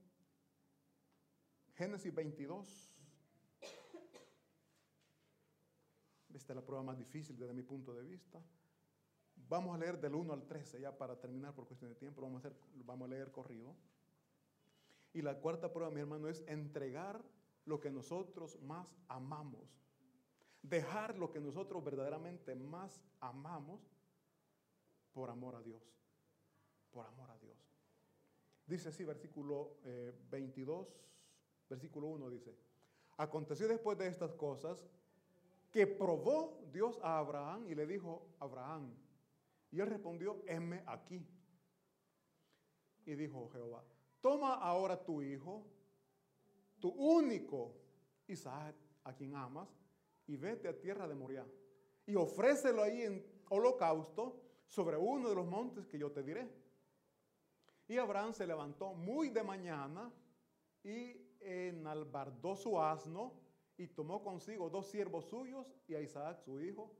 Génesis 1.75 2.13
22. 2.13 2.95
Esta 6.33 6.53
es 6.53 6.55
la 6.55 6.65
prueba 6.65 6.83
más 6.83 6.97
difícil 6.97 7.37
desde 7.37 7.53
mi 7.53 7.63
punto 7.63 7.93
de 7.93 8.03
vista. 8.03 8.41
Vamos 9.47 9.75
a 9.75 9.77
leer 9.79 9.99
del 9.99 10.15
1 10.15 10.31
al 10.33 10.45
13, 10.45 10.79
ya 10.81 10.95
para 10.97 11.19
terminar 11.19 11.53
por 11.55 11.65
cuestión 11.65 11.89
de 11.89 11.95
tiempo, 11.95 12.21
vamos 12.21 12.45
a, 12.45 12.51
vamos 12.85 13.07
a 13.07 13.09
leer 13.09 13.31
corrido. 13.31 13.75
Y 15.13 15.21
la 15.21 15.39
cuarta 15.39 15.73
prueba, 15.73 15.89
mi 15.91 16.01
hermano, 16.01 16.29
es 16.29 16.43
entregar 16.47 17.23
lo 17.65 17.79
que 17.79 17.89
nosotros 17.89 18.61
más 18.61 18.87
amamos. 19.07 19.81
Dejar 20.61 21.17
lo 21.17 21.31
que 21.31 21.39
nosotros 21.39 21.83
verdaderamente 21.83 22.55
más 22.55 23.01
amamos 23.19 23.81
por 25.13 25.29
amor 25.29 25.55
a 25.55 25.61
Dios. 25.61 25.81
Por 26.91 27.05
amor 27.05 27.31
a 27.31 27.37
Dios. 27.37 27.57
Dice 28.65 28.89
así, 28.89 29.03
versículo 29.03 29.77
eh, 29.83 30.13
22, 30.29 30.87
versículo 31.69 32.07
1 32.07 32.29
dice, 32.29 32.55
aconteció 33.17 33.67
después 33.67 33.97
de 33.97 34.07
estas 34.07 34.33
cosas 34.33 34.85
que 35.71 35.87
probó 35.87 36.61
Dios 36.71 36.99
a 37.01 37.17
Abraham 37.19 37.67
y 37.67 37.75
le 37.75 37.85
dijo, 37.85 38.27
Abraham, 38.39 38.93
y 39.71 39.79
él 39.79 39.87
respondió, 39.87 40.43
heme 40.47 40.83
aquí. 40.85 41.25
Y 43.05 43.15
dijo 43.15 43.49
Jehová, 43.49 43.83
toma 44.21 44.55
ahora 44.55 45.03
tu 45.03 45.21
hijo, 45.21 45.65
tu 46.79 46.89
único 46.89 47.75
Isaac, 48.27 48.75
a 49.03 49.13
quien 49.13 49.35
amas, 49.35 49.67
y 50.29 50.37
vete 50.37 50.67
a 50.67 50.79
tierra 50.79 51.07
de 51.07 51.15
Moriah, 51.15 51.47
y 52.05 52.15
ofrécelo 52.15 52.83
ahí 52.83 53.01
en 53.01 53.25
holocausto 53.49 54.39
sobre 54.67 54.95
uno 54.95 55.27
de 55.27 55.33
los 55.33 55.47
montes 55.47 55.87
que 55.87 55.97
yo 55.97 56.11
te 56.11 56.21
diré. 56.21 56.47
Y 57.87 57.97
Abraham 57.97 58.33
se 58.33 58.45
levantó 58.45 58.93
muy 58.93 59.29
de 59.29 59.41
mañana 59.41 60.13
y 60.83 61.15
enalbardó 61.39 62.55
su 62.55 62.79
asno 62.79 63.33
y 63.75 63.87
tomó 63.87 64.21
consigo 64.21 64.69
dos 64.69 64.91
siervos 64.91 65.25
suyos 65.25 65.73
y 65.87 65.95
a 65.95 66.01
Isaac 66.01 66.41
su 66.41 66.61
hijo 66.61 66.95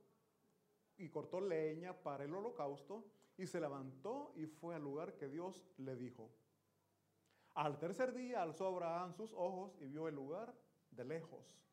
y 0.98 1.08
cortó 1.10 1.40
leña 1.40 1.94
para 1.94 2.24
el 2.24 2.34
holocausto 2.34 3.06
y 3.38 3.46
se 3.46 3.62
levantó 3.62 4.34
y 4.36 4.48
fue 4.48 4.74
al 4.74 4.82
lugar 4.82 5.16
que 5.16 5.30
Dios 5.30 5.64
le 5.78 5.96
dijo. 5.96 6.32
Al 7.54 7.78
tercer 7.78 8.12
día 8.12 8.42
alzó 8.42 8.66
Abraham 8.66 9.14
sus 9.14 9.34
ojos 9.34 9.78
y 9.80 9.86
vio 9.86 10.08
el 10.08 10.16
lugar 10.16 10.52
de 10.90 11.06
lejos. 11.06 11.69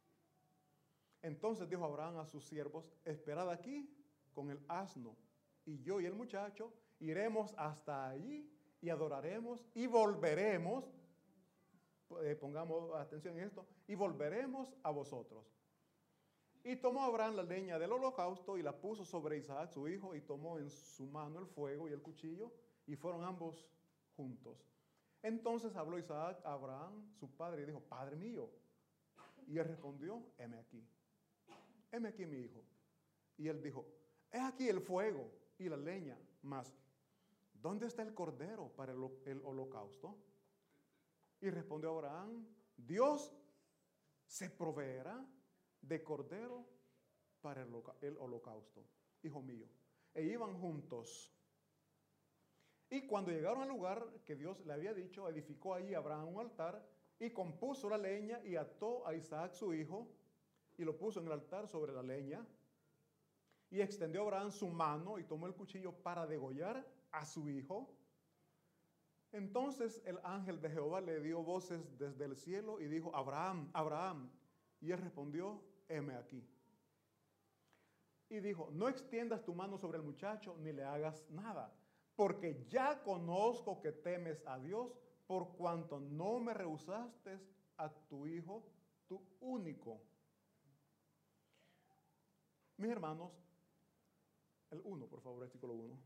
Entonces 1.26 1.68
dijo 1.68 1.84
Abraham 1.84 2.18
a 2.18 2.24
sus 2.24 2.44
siervos, 2.44 2.88
esperad 3.04 3.50
aquí 3.50 3.92
con 4.32 4.48
el 4.48 4.60
asno 4.68 5.16
y 5.64 5.82
yo 5.82 6.00
y 6.00 6.06
el 6.06 6.14
muchacho 6.14 6.72
iremos 7.00 7.52
hasta 7.58 8.08
allí 8.08 8.48
y 8.80 8.90
adoraremos 8.90 9.66
y 9.74 9.88
volveremos, 9.88 10.88
eh, 12.22 12.36
pongamos 12.36 12.94
atención 12.94 13.36
en 13.40 13.48
esto, 13.48 13.66
y 13.88 13.96
volveremos 13.96 14.72
a 14.84 14.90
vosotros. 14.90 15.52
Y 16.62 16.76
tomó 16.76 17.02
Abraham 17.02 17.34
la 17.34 17.42
leña 17.42 17.76
del 17.76 17.90
holocausto 17.90 18.56
y 18.56 18.62
la 18.62 18.80
puso 18.80 19.04
sobre 19.04 19.38
Isaac 19.38 19.70
su 19.70 19.88
hijo 19.88 20.14
y 20.14 20.20
tomó 20.20 20.58
en 20.58 20.70
su 20.70 21.08
mano 21.08 21.40
el 21.40 21.46
fuego 21.46 21.88
y 21.88 21.92
el 21.92 22.02
cuchillo 22.02 22.52
y 22.86 22.94
fueron 22.94 23.24
ambos 23.24 23.66
juntos. 24.14 24.64
Entonces 25.24 25.74
habló 25.74 25.98
Isaac 25.98 26.38
a 26.44 26.52
Abraham, 26.52 27.12
su 27.18 27.28
padre, 27.34 27.62
y 27.62 27.66
dijo, 27.66 27.80
Padre 27.80 28.14
mío. 28.14 28.48
Y 29.48 29.58
él 29.58 29.64
respondió, 29.64 30.22
heme 30.38 30.58
aquí, 30.58 30.86
heme 31.96 32.08
aquí 32.08 32.26
mi 32.26 32.38
hijo. 32.38 32.62
Y 33.36 33.48
él 33.48 33.62
dijo, 33.62 33.86
es 34.30 34.42
aquí 34.42 34.68
el 34.68 34.80
fuego 34.80 35.30
y 35.58 35.68
la 35.68 35.76
leña, 35.76 36.18
mas 36.42 36.74
¿dónde 37.54 37.86
está 37.86 38.02
el 38.02 38.14
cordero 38.14 38.68
para 38.76 38.92
el, 38.92 39.40
holocausto? 39.44 40.16
Y 41.40 41.50
respondió 41.50 41.90
Abraham, 41.90 42.46
Dios 42.76 43.34
se 44.26 44.50
proveerá 44.50 45.24
de 45.80 46.02
cordero 46.02 46.66
para 47.40 47.62
el, 47.62 47.72
el 48.00 48.16
holocausto, 48.18 48.84
hijo 49.22 49.42
mío. 49.42 49.68
E 50.14 50.24
iban 50.24 50.58
juntos. 50.58 51.32
Y 52.88 53.06
cuando 53.06 53.30
llegaron 53.30 53.62
al 53.62 53.68
lugar 53.68 54.22
que 54.24 54.36
Dios 54.36 54.64
le 54.64 54.72
había 54.72 54.94
dicho, 54.94 55.28
edificó 55.28 55.74
allí 55.74 55.94
Abraham 55.94 56.28
un 56.28 56.40
altar 56.40 56.86
y 57.18 57.30
compuso 57.30 57.88
la 57.88 57.98
leña 57.98 58.42
y 58.44 58.56
ató 58.56 59.06
a 59.06 59.14
Isaac 59.14 59.54
su 59.54 59.74
hijo 59.74 60.08
y 60.78 60.84
lo 60.84 60.96
puso 60.96 61.20
en 61.20 61.26
el 61.26 61.32
altar 61.32 61.68
sobre 61.68 61.92
la 61.92 62.02
leña. 62.02 62.46
Y 63.70 63.80
extendió 63.80 64.22
Abraham 64.22 64.50
su 64.50 64.68
mano 64.68 65.18
y 65.18 65.24
tomó 65.24 65.46
el 65.46 65.54
cuchillo 65.54 65.92
para 65.92 66.26
degollar 66.26 66.86
a 67.10 67.24
su 67.24 67.48
hijo. 67.48 67.92
Entonces 69.32 70.02
el 70.06 70.18
ángel 70.22 70.60
de 70.60 70.70
Jehová 70.70 71.00
le 71.00 71.20
dio 71.20 71.42
voces 71.42 71.98
desde 71.98 72.24
el 72.24 72.36
cielo 72.36 72.80
y 72.80 72.86
dijo, 72.86 73.14
Abraham, 73.14 73.70
Abraham. 73.72 74.30
Y 74.80 74.92
él 74.92 74.98
respondió, 74.98 75.62
heme 75.88 76.14
aquí. 76.14 76.46
Y 78.28 78.40
dijo, 78.40 78.68
no 78.72 78.88
extiendas 78.88 79.44
tu 79.44 79.54
mano 79.54 79.78
sobre 79.78 79.98
el 79.98 80.04
muchacho 80.04 80.56
ni 80.58 80.72
le 80.72 80.84
hagas 80.84 81.24
nada, 81.30 81.72
porque 82.16 82.66
ya 82.68 83.02
conozco 83.02 83.80
que 83.80 83.92
temes 83.92 84.42
a 84.46 84.58
Dios 84.58 84.98
por 85.26 85.56
cuanto 85.56 86.00
no 86.00 86.40
me 86.40 86.52
rehusaste 86.52 87.38
a 87.76 87.88
tu 88.08 88.26
hijo, 88.26 88.64
tu 89.06 89.22
único. 89.40 90.00
Mis 92.76 92.90
hermanos, 92.90 93.30
el 94.70 94.80
1, 94.84 95.06
por 95.06 95.20
favor, 95.20 95.40
versículo 95.40 95.72
1. 95.74 95.98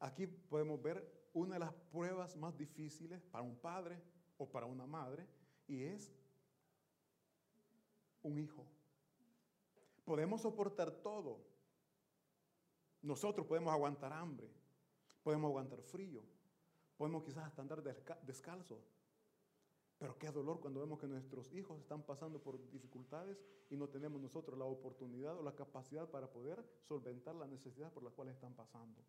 Aquí 0.00 0.26
podemos 0.26 0.80
ver 0.82 1.28
una 1.32 1.54
de 1.54 1.60
las 1.60 1.72
pruebas 1.72 2.36
más 2.36 2.56
difíciles 2.56 3.22
para 3.22 3.42
un 3.42 3.56
padre 3.56 4.02
o 4.38 4.50
para 4.50 4.66
una 4.66 4.86
madre 4.86 5.26
y 5.66 5.82
es 5.84 6.12
un 8.22 8.38
hijo. 8.38 8.66
Podemos 10.04 10.42
soportar 10.42 10.90
todo. 10.90 11.38
Nosotros 13.02 13.46
podemos 13.46 13.72
aguantar 13.72 14.12
hambre, 14.12 14.50
podemos 15.22 15.48
aguantar 15.48 15.80
frío, 15.80 16.22
podemos 16.98 17.22
quizás 17.22 17.46
hasta 17.46 17.62
andar 17.62 17.82
desca- 17.82 18.20
descalzos. 18.22 18.82
Pero 20.00 20.16
qué 20.16 20.30
dolor 20.30 20.60
cuando 20.60 20.80
vemos 20.80 20.98
que 20.98 21.06
nuestros 21.06 21.52
hijos 21.52 21.78
están 21.78 22.02
pasando 22.02 22.42
por 22.42 22.58
dificultades 22.70 23.38
y 23.68 23.76
no 23.76 23.86
tenemos 23.86 24.18
nosotros 24.18 24.58
la 24.58 24.64
oportunidad 24.64 25.38
o 25.38 25.42
la 25.42 25.54
capacidad 25.54 26.08
para 26.08 26.26
poder 26.26 26.64
solventar 26.88 27.34
la 27.34 27.46
necesidad 27.46 27.92
por 27.92 28.02
la 28.02 28.10
cual 28.10 28.28
están 28.28 28.54
pasando. 28.54 29.04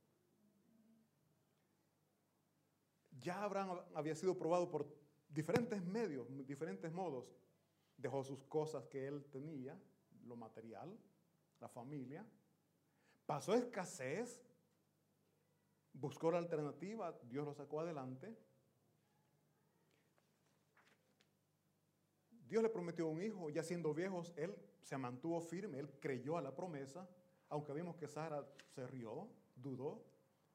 Ya 3.21 3.41
Abraham 3.41 3.79
había 3.93 4.15
sido 4.15 4.37
probado 4.37 4.69
por 4.69 4.85
diferentes 5.29 5.81
medios, 5.81 6.27
diferentes 6.45 6.91
modos. 6.91 7.25
Dejó 7.95 8.21
sus 8.25 8.43
cosas 8.43 8.85
que 8.87 9.07
él 9.07 9.23
tenía, 9.31 9.81
lo 10.25 10.35
material, 10.35 10.99
la 11.61 11.69
familia. 11.69 12.25
Pasó 13.25 13.55
escasez, 13.55 14.43
buscó 15.93 16.31
la 16.31 16.39
alternativa, 16.39 17.17
Dios 17.29 17.45
lo 17.45 17.53
sacó 17.53 17.79
adelante. 17.79 18.37
Dios 22.51 22.63
le 22.63 22.67
prometió 22.67 23.07
un 23.07 23.21
hijo, 23.21 23.49
ya 23.49 23.63
siendo 23.63 23.93
viejos, 23.93 24.33
él 24.35 24.53
se 24.81 24.97
mantuvo 24.97 25.39
firme, 25.39 25.79
él 25.79 25.89
creyó 26.01 26.35
a 26.35 26.41
la 26.41 26.53
promesa, 26.53 27.07
aunque 27.47 27.71
vimos 27.71 27.95
que 27.95 28.09
Sara 28.09 28.45
se 28.75 28.85
rió, 28.87 29.29
dudó, 29.55 30.03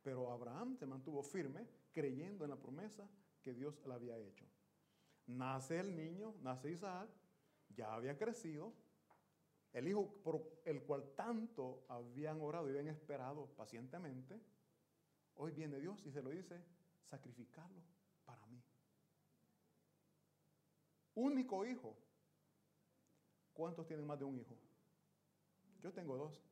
pero 0.02 0.30
Abraham 0.30 0.76
se 0.76 0.84
mantuvo 0.84 1.22
firme, 1.22 1.66
creyendo 1.94 2.44
en 2.44 2.50
la 2.50 2.56
promesa 2.56 3.08
que 3.40 3.54
Dios 3.54 3.80
le 3.86 3.94
había 3.94 4.18
hecho. 4.18 4.44
Nace 5.26 5.80
el 5.80 5.96
niño, 5.96 6.34
nace 6.42 6.70
Isaac, 6.70 7.08
ya 7.74 7.94
había 7.94 8.18
crecido, 8.18 8.74
el 9.72 9.88
hijo 9.88 10.06
por 10.22 10.60
el 10.66 10.82
cual 10.82 11.14
tanto 11.16 11.86
habían 11.88 12.42
orado 12.42 12.66
y 12.66 12.72
habían 12.72 12.88
esperado 12.88 13.46
pacientemente, 13.56 14.38
hoy 15.36 15.50
viene 15.52 15.80
Dios 15.80 16.04
y 16.04 16.10
se 16.10 16.20
lo 16.20 16.28
dice, 16.28 16.62
sacrificarlo 17.04 17.80
para 18.26 18.44
mí. 18.48 18.62
Único 21.16 21.64
hijo. 21.66 21.96
¿Cuántos 23.52 23.86
tienen 23.86 24.06
más 24.06 24.18
de 24.18 24.24
un 24.24 24.38
hijo? 24.38 24.56
Yo 25.82 25.92
tengo 25.92 26.16
dos. 26.16 26.42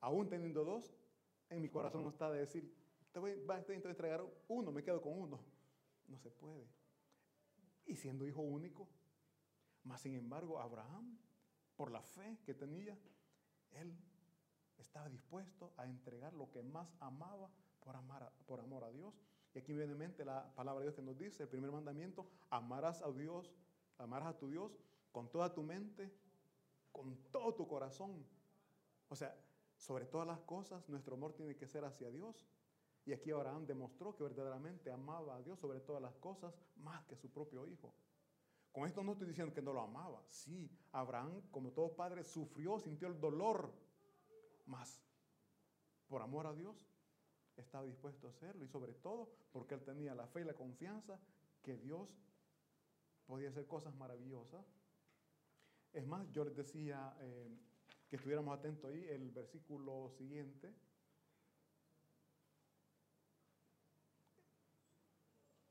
Aún 0.00 0.28
teniendo 0.28 0.64
dos, 0.64 0.94
en 1.50 1.60
mi 1.62 1.68
corazón 1.68 2.02
no 2.02 2.10
está 2.10 2.30
de 2.30 2.40
decir, 2.40 2.74
te 3.12 3.20
voy, 3.20 3.32
a 3.48 3.72
entregar 3.72 4.24
uno, 4.48 4.72
me 4.72 4.82
quedo 4.82 5.00
con 5.00 5.18
uno. 5.18 5.40
No 6.08 6.18
se 6.18 6.30
puede. 6.30 6.66
Y 7.86 7.96
siendo 7.96 8.26
hijo 8.26 8.40
único, 8.40 8.88
más 9.84 10.00
sin 10.00 10.14
embargo, 10.14 10.58
Abraham, 10.58 11.18
por 11.76 11.90
la 11.90 12.02
fe 12.02 12.38
que 12.44 12.54
tenía, 12.54 12.98
él 13.72 13.96
estaba 14.78 15.08
dispuesto 15.08 15.74
a 15.76 15.86
entregar 15.86 16.32
lo 16.32 16.50
que 16.50 16.62
más 16.62 16.94
amaba 17.00 17.50
por, 17.80 17.94
amar 17.94 18.32
por 18.46 18.60
amor 18.60 18.84
a 18.84 18.90
Dios. 18.90 19.14
Y 19.54 19.60
aquí 19.60 19.72
viene 19.72 19.92
en 19.92 19.98
mente 19.98 20.24
la 20.24 20.52
palabra 20.54 20.80
de 20.80 20.86
Dios 20.86 20.96
que 20.96 21.02
nos 21.02 21.16
dice, 21.16 21.44
el 21.44 21.48
primer 21.48 21.70
mandamiento, 21.70 22.26
amarás 22.50 23.02
a 23.02 23.10
Dios, 23.12 23.54
amarás 23.98 24.28
a 24.34 24.38
tu 24.38 24.48
Dios 24.48 24.76
con 25.12 25.30
toda 25.30 25.54
tu 25.54 25.62
mente, 25.62 26.12
con 26.90 27.16
todo 27.30 27.54
tu 27.54 27.68
corazón. 27.68 28.26
O 29.08 29.14
sea, 29.14 29.36
sobre 29.76 30.06
todas 30.06 30.26
las 30.26 30.40
cosas, 30.40 30.88
nuestro 30.88 31.14
amor 31.14 31.34
tiene 31.34 31.54
que 31.56 31.68
ser 31.68 31.84
hacia 31.84 32.10
Dios. 32.10 32.48
Y 33.06 33.12
aquí 33.12 33.30
Abraham 33.30 33.66
demostró 33.66 34.16
que 34.16 34.24
verdaderamente 34.24 34.90
amaba 34.90 35.36
a 35.36 35.42
Dios 35.42 35.60
sobre 35.60 35.80
todas 35.80 36.02
las 36.02 36.14
cosas 36.16 36.58
más 36.76 37.04
que 37.04 37.14
a 37.14 37.18
su 37.18 37.30
propio 37.30 37.66
hijo. 37.66 37.94
Con 38.72 38.88
esto 38.88 39.04
no 39.04 39.12
estoy 39.12 39.28
diciendo 39.28 39.54
que 39.54 39.62
no 39.62 39.72
lo 39.72 39.82
amaba. 39.82 40.20
Sí, 40.30 40.68
Abraham, 40.90 41.42
como 41.52 41.70
todo 41.70 41.94
padre, 41.94 42.24
sufrió, 42.24 42.80
sintió 42.80 43.06
el 43.06 43.20
dolor. 43.20 43.72
Más, 44.66 45.00
por 46.08 46.22
amor 46.22 46.46
a 46.46 46.54
Dios, 46.54 46.88
estaba 47.56 47.84
dispuesto 47.84 48.26
a 48.26 48.30
hacerlo. 48.30 48.64
Y 48.64 48.68
sobre 48.68 48.94
todo 48.94 49.30
porque 49.52 49.74
él 49.74 49.82
tenía 49.82 50.14
la 50.14 50.26
fe 50.26 50.40
y 50.40 50.44
la 50.44 50.54
confianza 50.54 51.18
que 51.62 51.76
Dios 51.76 52.08
podía 53.26 53.48
hacer 53.48 53.66
cosas 53.66 53.94
maravillosas. 53.94 54.64
Es 55.92 56.06
más, 56.06 56.30
yo 56.32 56.44
les 56.44 56.56
decía 56.56 57.16
eh, 57.20 57.56
que 58.08 58.16
estuviéramos 58.16 58.58
atentos 58.58 58.90
ahí, 58.90 59.04
el 59.08 59.30
versículo 59.30 60.10
siguiente. 60.10 60.74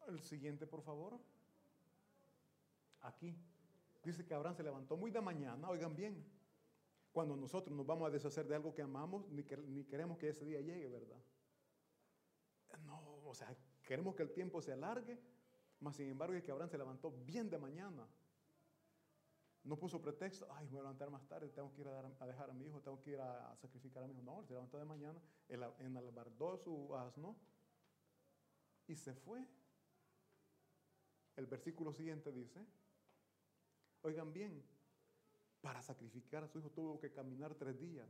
El 0.07 0.19
siguiente, 0.21 0.65
por 0.67 0.81
favor. 0.81 1.19
Aquí. 3.01 3.35
Dice 4.03 4.25
que 4.25 4.33
Abraham 4.33 4.55
se 4.55 4.63
levantó 4.63 4.97
muy 4.97 5.11
de 5.11 5.21
mañana, 5.21 5.69
oigan 5.69 5.95
bien. 5.95 6.25
Cuando 7.13 7.37
nosotros 7.37 7.75
nos 7.75 7.85
vamos 7.85 8.07
a 8.07 8.11
deshacer 8.11 8.47
de 8.47 8.55
algo 8.55 8.73
que 8.73 8.81
amamos, 8.81 9.29
ni, 9.29 9.43
ni 9.67 9.85
queremos 9.85 10.17
que 10.17 10.29
ese 10.29 10.45
día 10.45 10.59
llegue, 10.59 10.89
¿verdad? 10.89 11.21
No, 12.79 13.21
o 13.25 13.33
sea, 13.33 13.55
queremos 13.83 14.15
que 14.15 14.23
el 14.23 14.31
tiempo 14.31 14.61
se 14.61 14.71
alargue, 14.71 15.19
mas 15.79 15.95
sin 15.95 16.09
embargo 16.09 16.33
es 16.35 16.43
que 16.43 16.51
Abraham 16.51 16.69
se 16.69 16.77
levantó 16.77 17.11
bien 17.11 17.49
de 17.49 17.57
mañana. 17.57 18.07
No 19.63 19.77
puso 19.77 20.01
pretexto, 20.01 20.45
ay, 20.51 20.67
voy 20.67 20.79
a 20.79 20.83
levantar 20.83 21.09
más 21.09 21.25
tarde, 21.25 21.47
tengo 21.49 21.71
que 21.71 21.81
ir 21.81 21.87
a, 21.87 22.25
dejar 22.25 22.49
a 22.49 22.53
mi 22.53 22.65
hijo, 22.65 22.81
tengo 22.81 23.01
que 23.01 23.11
ir 23.11 23.21
a, 23.21 23.55
sacrificar 23.55 24.03
a 24.03 24.07
mi 24.07 24.13
hijo. 24.13 24.21
No, 24.21 24.43
se 24.43 24.53
levantó 24.53 24.77
de 24.77 24.85
mañana, 24.85 25.21
enalbardó 25.79 26.57
su 26.57 26.93
asno 26.95 27.37
y 28.87 28.95
se 28.95 29.13
fue. 29.13 29.47
El 31.37 31.47
versículo 31.47 31.93
siguiente 31.93 32.31
dice, 32.31 32.65
oigan 34.01 34.33
bien, 34.33 34.63
para 35.61 35.81
sacrificar 35.81 36.43
a 36.43 36.47
su 36.47 36.59
hijo 36.59 36.69
tuvo 36.69 36.99
que 36.99 37.11
caminar 37.11 37.55
tres 37.55 37.79
días. 37.79 38.09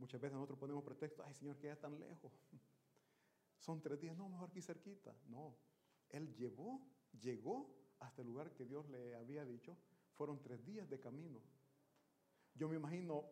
Muchas 0.00 0.18
veces 0.18 0.34
nosotros 0.34 0.58
ponemos 0.58 0.82
pretexto, 0.82 1.22
ay 1.26 1.34
Señor, 1.34 1.58
que 1.58 1.66
ya 1.66 1.76
tan 1.76 2.00
lejos. 2.00 2.32
Son 3.58 3.82
tres 3.82 4.00
días, 4.00 4.16
no, 4.16 4.30
mejor 4.30 4.48
aquí 4.48 4.62
cerquita. 4.62 5.14
No, 5.28 5.54
Él 6.08 6.34
llevó, 6.34 6.80
llegó 7.20 7.68
hasta 8.00 8.22
el 8.22 8.28
lugar 8.28 8.50
que 8.54 8.64
Dios 8.64 8.88
le 8.88 9.14
había 9.14 9.44
dicho. 9.44 9.76
Fueron 10.14 10.40
tres 10.40 10.64
días 10.64 10.88
de 10.88 10.98
camino. 10.98 11.42
Yo 12.54 12.66
me 12.66 12.76
imagino 12.76 13.26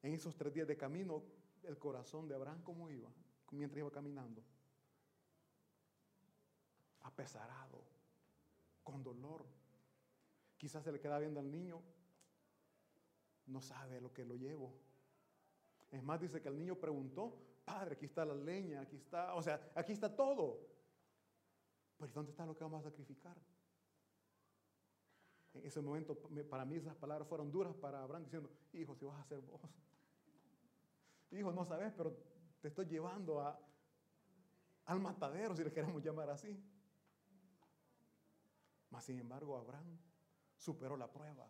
en 0.00 0.14
esos 0.14 0.36
tres 0.36 0.54
días 0.54 0.68
de 0.68 0.76
camino 0.76 1.24
el 1.64 1.76
corazón 1.76 2.28
de 2.28 2.36
Abraham 2.36 2.62
cómo 2.62 2.88
iba, 2.88 3.10
mientras 3.50 3.80
iba 3.80 3.90
caminando. 3.90 4.44
Apesarado, 7.00 7.84
con 8.84 9.02
dolor. 9.02 9.44
Quizás 10.56 10.84
se 10.84 10.92
le 10.92 11.00
queda 11.00 11.18
viendo 11.18 11.40
al 11.40 11.50
niño, 11.50 11.82
no 13.46 13.60
sabe 13.60 14.00
lo 14.00 14.12
que 14.12 14.24
lo 14.24 14.36
llevo. 14.36 14.89
Es 15.90 16.02
más, 16.02 16.20
dice 16.20 16.40
que 16.40 16.48
el 16.48 16.56
niño 16.56 16.76
preguntó, 16.76 17.36
padre, 17.64 17.94
aquí 17.94 18.04
está 18.04 18.24
la 18.24 18.34
leña, 18.34 18.80
aquí 18.80 18.96
está, 18.96 19.34
o 19.34 19.42
sea, 19.42 19.72
aquí 19.74 19.92
está 19.92 20.14
todo. 20.14 20.60
Pero 21.98 22.12
¿dónde 22.12 22.30
está 22.30 22.46
lo 22.46 22.56
que 22.56 22.64
vamos 22.64 22.80
a 22.80 22.90
sacrificar? 22.90 23.36
En 25.52 25.66
ese 25.66 25.80
momento, 25.80 26.16
para 26.48 26.64
mí 26.64 26.76
esas 26.76 26.94
palabras 26.94 27.26
fueron 27.28 27.50
duras 27.50 27.74
para 27.74 28.02
Abraham, 28.02 28.24
diciendo, 28.24 28.50
hijo, 28.72 28.94
si 28.94 29.04
vas 29.04 29.20
a 29.20 29.24
ser 29.24 29.40
vos. 29.40 29.60
Hijo, 31.32 31.52
no 31.52 31.64
sabes, 31.64 31.92
pero 31.96 32.16
te 32.60 32.68
estoy 32.68 32.86
llevando 32.86 33.40
a, 33.40 33.58
al 34.86 35.00
matadero, 35.00 35.56
si 35.56 35.64
le 35.64 35.72
queremos 35.72 36.02
llamar 36.02 36.30
así. 36.30 36.60
Mas, 38.90 39.04
sin 39.04 39.18
embargo, 39.18 39.56
Abraham 39.56 39.98
superó 40.56 40.96
la 40.96 41.10
prueba. 41.10 41.48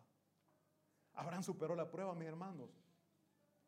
Abraham 1.13 1.43
superó 1.43 1.75
la 1.75 1.89
prueba, 1.89 2.13
mis 2.15 2.27
hermanos. 2.27 2.69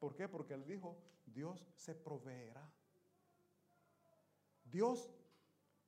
¿Por 0.04 0.16
qué? 0.16 0.28
Porque 0.28 0.54
él 0.54 0.66
dijo, 0.66 0.98
Dios 1.26 1.66
se 1.78 1.96
proveerá. 1.96 2.70
Dios 4.66 5.10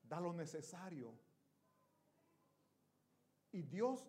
da 0.04 0.22
lo 0.22 0.32
necesario. 0.32 1.20
Y 3.52 3.62
Dios 3.64 4.08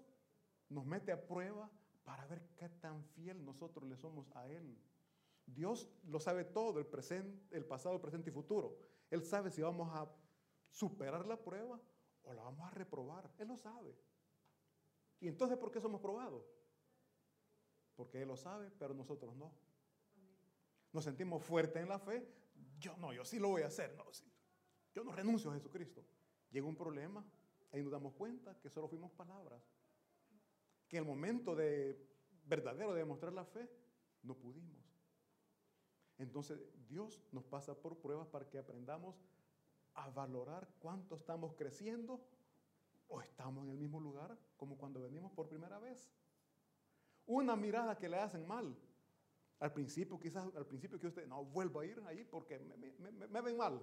nos 0.69 0.87
mete 0.87 1.11
a 1.11 1.27
prueba 1.27 1.69
para 2.05 2.25
ver 2.27 2.41
qué 2.55 2.69
tan 2.69 3.03
fiel 3.03 3.45
nosotros 3.45 3.89
le 3.89 3.97
somos 3.97 4.31
a 4.37 4.47
Él. 4.47 4.81
Dios 5.45 5.91
lo 6.05 6.21
sabe 6.21 6.45
todo, 6.45 6.79
el, 6.79 6.87
presente, 6.87 7.57
el 7.57 7.65
pasado, 7.65 7.97
el 7.97 8.01
presente 8.01 8.31
y 8.31 8.33
futuro. 8.33 8.79
Él 9.11 9.25
sabe 9.25 9.51
si 9.51 9.61
vamos 9.61 9.93
a 9.93 10.09
superar 10.71 11.27
la 11.27 11.43
prueba 11.43 11.81
o 12.23 12.33
la 12.33 12.45
vamos 12.45 12.65
a 12.65 12.71
reprobar. 12.71 13.29
Él 13.39 13.49
lo 13.49 13.57
sabe. 13.57 13.99
¿Y 15.19 15.27
entonces 15.27 15.59
por 15.59 15.73
qué 15.73 15.81
somos 15.81 16.01
probados? 16.01 16.45
Porque 17.97 18.23
Él 18.23 18.29
lo 18.29 18.37
sabe, 18.37 18.71
pero 18.79 18.95
nosotros 18.95 19.35
no 19.35 19.66
nos 20.97 21.05
sentimos 21.05 21.45
fuertes 21.45 21.83
en 21.83 21.91
la 21.91 21.99
fe, 21.99 22.27
yo 22.79 22.97
no, 22.97 23.13
yo 23.13 23.23
sí 23.23 23.39
lo 23.39 23.51
voy 23.51 23.63
a 23.63 23.67
hacer, 23.67 23.95
no, 23.97 24.05
yo 24.95 25.05
no 25.05 25.13
renuncio 25.13 25.51
a 25.51 25.55
Jesucristo. 25.55 26.03
Llega 26.51 26.67
un 26.67 26.75
problema, 26.75 27.23
ahí 27.71 27.83
nos 27.83 27.93
damos 27.93 28.15
cuenta 28.15 28.59
que 28.59 28.71
solo 28.71 28.89
fuimos 28.89 29.13
palabras, 29.13 29.63
que 30.89 30.97
en 30.97 31.03
el 31.03 31.09
momento 31.09 31.55
de 31.55 32.03
verdadero 32.47 32.95
de 32.95 33.01
demostrar 33.01 33.35
la 33.35 33.45
fe, 33.45 33.69
no 34.23 34.35
pudimos. 34.35 34.83
Entonces 36.17 36.59
Dios 36.89 37.23
nos 37.31 37.45
pasa 37.45 37.75
por 37.75 37.99
pruebas 37.99 38.27
para 38.29 38.49
que 38.49 38.59
aprendamos 38.59 39.23
a 39.93 40.09
valorar 40.09 40.67
cuánto 40.79 41.17
estamos 41.17 41.55
creciendo 41.57 42.27
o 43.09 43.21
estamos 43.21 43.65
en 43.67 43.73
el 43.73 43.77
mismo 43.77 44.01
lugar 44.01 44.39
como 44.57 44.79
cuando 44.79 45.03
venimos 45.03 45.31
por 45.33 45.47
primera 45.47 45.79
vez. 45.79 46.11
Una 47.27 47.55
mirada 47.55 47.99
que 47.99 48.09
le 48.09 48.17
hacen 48.17 48.47
mal 48.47 48.75
al 49.59 49.73
principio, 49.73 50.19
quizás 50.19 50.55
al 50.55 50.67
principio 50.67 50.99
que 50.99 51.07
usted, 51.07 51.27
no, 51.27 51.45
vuelvo 51.45 51.81
a 51.81 51.87
ir 51.87 52.03
ahí 52.07 52.25
porque 52.25 52.59
me, 52.59 53.41
ven 53.41 53.57
mal. 53.57 53.83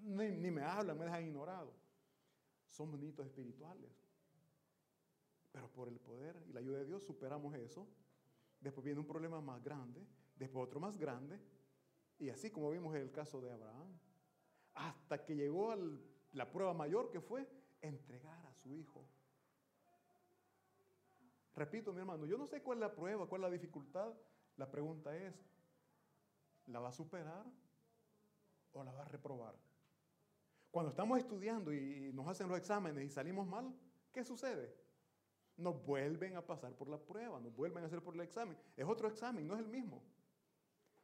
Ni, 0.00 0.50
me 0.50 0.62
hablan, 0.62 0.98
me 0.98 1.04
dejan 1.04 1.24
ignorado. 1.24 1.72
Son 2.66 2.90
bonitos 2.90 3.24
espirituales. 3.26 3.90
Pero 5.52 5.68
por 5.68 5.88
el 5.88 5.98
poder 6.00 6.42
y 6.48 6.52
la 6.52 6.60
ayuda 6.60 6.78
de 6.78 6.86
Dios 6.86 7.04
superamos 7.04 7.54
eso. 7.54 7.88
Después 8.60 8.84
viene 8.84 9.00
un 9.00 9.06
problema 9.06 9.40
más 9.40 9.62
grande, 9.62 10.04
después 10.36 10.66
otro 10.66 10.80
más 10.80 10.98
grande. 10.98 11.40
Y 12.18 12.28
así 12.30 12.50
como 12.50 12.70
vimos 12.70 12.94
en 12.96 13.02
el 13.02 13.12
caso 13.12 13.40
de 13.40 13.50
Abraham, 13.50 13.96
hasta 14.74 15.24
que 15.24 15.36
llegó 15.36 15.70
a 15.70 15.78
la 16.32 16.50
prueba 16.50 16.74
mayor 16.74 17.10
que 17.10 17.20
fue 17.20 17.48
entregar 17.80 18.44
a 18.46 18.54
su 18.54 18.74
hijo. 18.74 19.08
Repito, 21.54 21.92
mi 21.92 22.00
hermano, 22.00 22.26
yo 22.26 22.36
no 22.36 22.46
sé 22.46 22.62
cuál 22.62 22.78
es 22.78 22.82
la 22.82 22.94
prueba, 22.94 23.26
cuál 23.26 23.42
es 23.42 23.48
la 23.48 23.50
dificultad. 23.50 24.12
La 24.58 24.68
pregunta 24.68 25.16
es, 25.16 25.32
¿la 26.66 26.80
va 26.80 26.88
a 26.88 26.92
superar 26.92 27.46
o 28.72 28.82
la 28.82 28.92
va 28.92 29.02
a 29.02 29.04
reprobar? 29.04 29.54
Cuando 30.72 30.90
estamos 30.90 31.18
estudiando 31.18 31.72
y 31.72 32.12
nos 32.12 32.26
hacen 32.26 32.48
los 32.48 32.58
exámenes 32.58 33.04
y 33.04 33.08
salimos 33.08 33.46
mal, 33.46 33.72
¿qué 34.12 34.24
sucede? 34.24 34.76
Nos 35.56 35.80
vuelven 35.84 36.36
a 36.36 36.44
pasar 36.44 36.74
por 36.74 36.88
la 36.88 36.98
prueba, 36.98 37.40
nos 37.40 37.54
vuelven 37.54 37.84
a 37.84 37.86
hacer 37.86 38.02
por 38.02 38.14
el 38.14 38.20
examen. 38.20 38.58
Es 38.76 38.84
otro 38.84 39.08
examen, 39.08 39.46
no 39.46 39.54
es 39.54 39.60
el 39.60 39.68
mismo. 39.68 40.02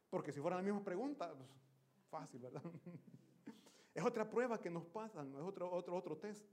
Porque 0.09 0.33
si 0.33 0.41
fuera 0.41 0.57
la 0.57 0.61
misma 0.61 0.83
pregunta, 0.83 1.33
pues, 1.33 1.49
fácil, 2.09 2.41
¿verdad? 2.41 2.61
es 3.93 4.03
otra 4.03 4.29
prueba 4.29 4.59
que 4.59 4.69
nos 4.69 4.85
pasan, 4.85 5.33
es 5.33 5.41
otro, 5.41 5.71
otro, 5.71 5.95
otro 5.95 6.17
test. 6.17 6.45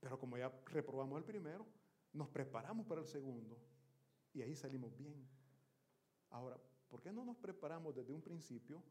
Pero 0.00 0.18
como 0.18 0.36
ya 0.36 0.52
reprobamos 0.66 1.16
el 1.18 1.24
primero, 1.24 1.64
nos 2.12 2.28
preparamos 2.28 2.84
para 2.86 3.00
el 3.00 3.06
segundo 3.06 3.67
y 4.38 4.42
ahí 4.42 4.54
salimos 4.54 4.96
bien. 4.96 5.28
Ahora, 6.30 6.56
¿por 6.88 7.02
qué 7.02 7.12
no 7.12 7.24
nos 7.24 7.36
preparamos 7.36 7.94
desde 7.96 8.12
un 8.12 8.22
principio 8.22 8.84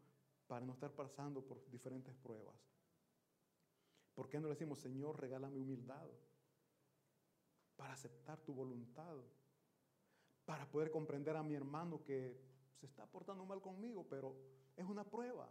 para 0.45 0.65
no 0.65 0.73
estar 0.73 0.91
pasando 0.91 1.41
por 1.41 1.69
diferentes 1.69 2.13
pruebas? 2.15 2.55
¿Por 4.13 4.27
qué 4.27 4.39
no 4.39 4.47
le 4.47 4.55
decimos, 4.55 4.79
Señor, 4.79 5.21
regálame 5.21 5.61
humildad 5.61 6.09
para 7.77 7.93
aceptar 7.93 8.41
tu 8.41 8.53
voluntad? 8.53 9.15
Para 10.43 10.69
poder 10.69 10.91
comprender 10.91 11.37
a 11.37 11.43
mi 11.43 11.55
hermano 11.55 12.03
que 12.03 12.37
se 12.73 12.85
está 12.85 13.05
portando 13.05 13.45
mal 13.45 13.61
conmigo, 13.61 14.05
pero 14.09 14.35
es 14.75 14.85
una 14.85 15.05
prueba. 15.05 15.49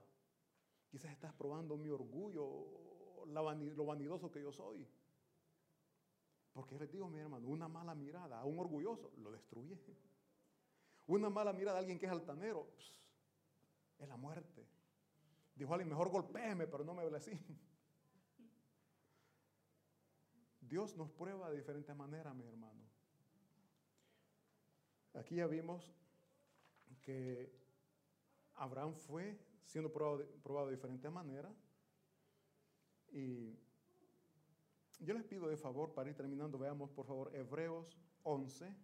Quizás 0.90 1.10
estás 1.10 1.32
probando 1.32 1.78
mi 1.78 1.88
orgullo, 1.88 3.24
lo 3.24 3.86
vanidoso 3.86 4.30
que 4.30 4.42
yo 4.42 4.52
soy. 4.52 4.86
Porque 6.56 6.78
les 6.78 6.90
digo, 6.90 7.06
mi 7.10 7.18
hermano, 7.18 7.46
una 7.48 7.68
mala 7.68 7.94
mirada 7.94 8.40
a 8.40 8.46
un 8.46 8.58
orgulloso 8.58 9.12
lo 9.18 9.30
destruye. 9.30 9.78
Una 11.06 11.28
mala 11.28 11.52
mirada 11.52 11.76
a 11.76 11.80
alguien 11.80 11.98
que 11.98 12.06
es 12.06 12.12
altanero 12.12 12.66
es 13.98 14.08
la 14.08 14.16
muerte. 14.16 14.66
Dijo 15.54 15.74
alguien, 15.74 15.90
mejor 15.90 16.08
golpéeme, 16.08 16.66
pero 16.66 16.82
no 16.82 16.94
me 16.94 17.02
hable 17.02 17.18
así. 17.18 17.38
Dios 20.62 20.96
nos 20.96 21.10
prueba 21.10 21.50
de 21.50 21.58
diferentes 21.58 21.94
maneras, 21.94 22.34
mi 22.34 22.46
hermano. 22.46 22.88
Aquí 25.12 25.34
ya 25.34 25.46
vimos 25.46 25.94
que 27.02 27.54
Abraham 28.54 28.94
fue 28.94 29.38
siendo 29.66 29.92
probado 29.92 30.26
probado 30.42 30.68
de 30.68 30.76
diferentes 30.76 31.12
maneras. 31.12 31.54
Y 33.12 33.58
yo 34.98 35.14
les 35.14 35.24
pido 35.24 35.48
de 35.48 35.56
favor, 35.56 35.92
para 35.92 36.10
ir 36.10 36.16
terminando, 36.16 36.58
veamos 36.58 36.90
por 36.90 37.06
favor 37.06 37.34
Hebreos 37.34 37.96
11, 38.22 38.74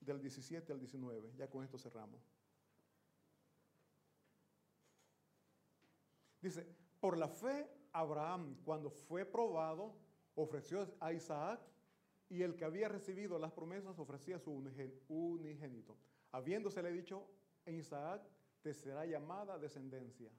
del 0.00 0.20
17 0.20 0.72
al 0.72 0.78
19. 0.78 1.34
Ya 1.36 1.48
con 1.48 1.64
esto 1.64 1.78
cerramos. 1.78 2.22
Dice, 6.40 6.66
por 7.00 7.18
la 7.18 7.28
fe 7.28 7.68
Abraham, 7.92 8.56
cuando 8.64 8.90
fue 8.90 9.24
probado, 9.24 9.94
ofreció 10.34 10.86
a 11.00 11.12
Isaac 11.12 11.60
y 12.28 12.42
el 12.42 12.56
que 12.56 12.64
había 12.64 12.88
recibido 12.88 13.38
las 13.38 13.52
promesas 13.52 13.98
ofrecía 13.98 14.38
su 14.38 14.52
unigénito. 15.08 15.96
Habiéndosele 16.32 16.90
dicho 16.92 17.26
en 17.64 17.76
Isaac, 17.76 18.22
te 18.62 18.74
será 18.74 19.06
llamada 19.06 19.58
descendencia. 19.58 20.30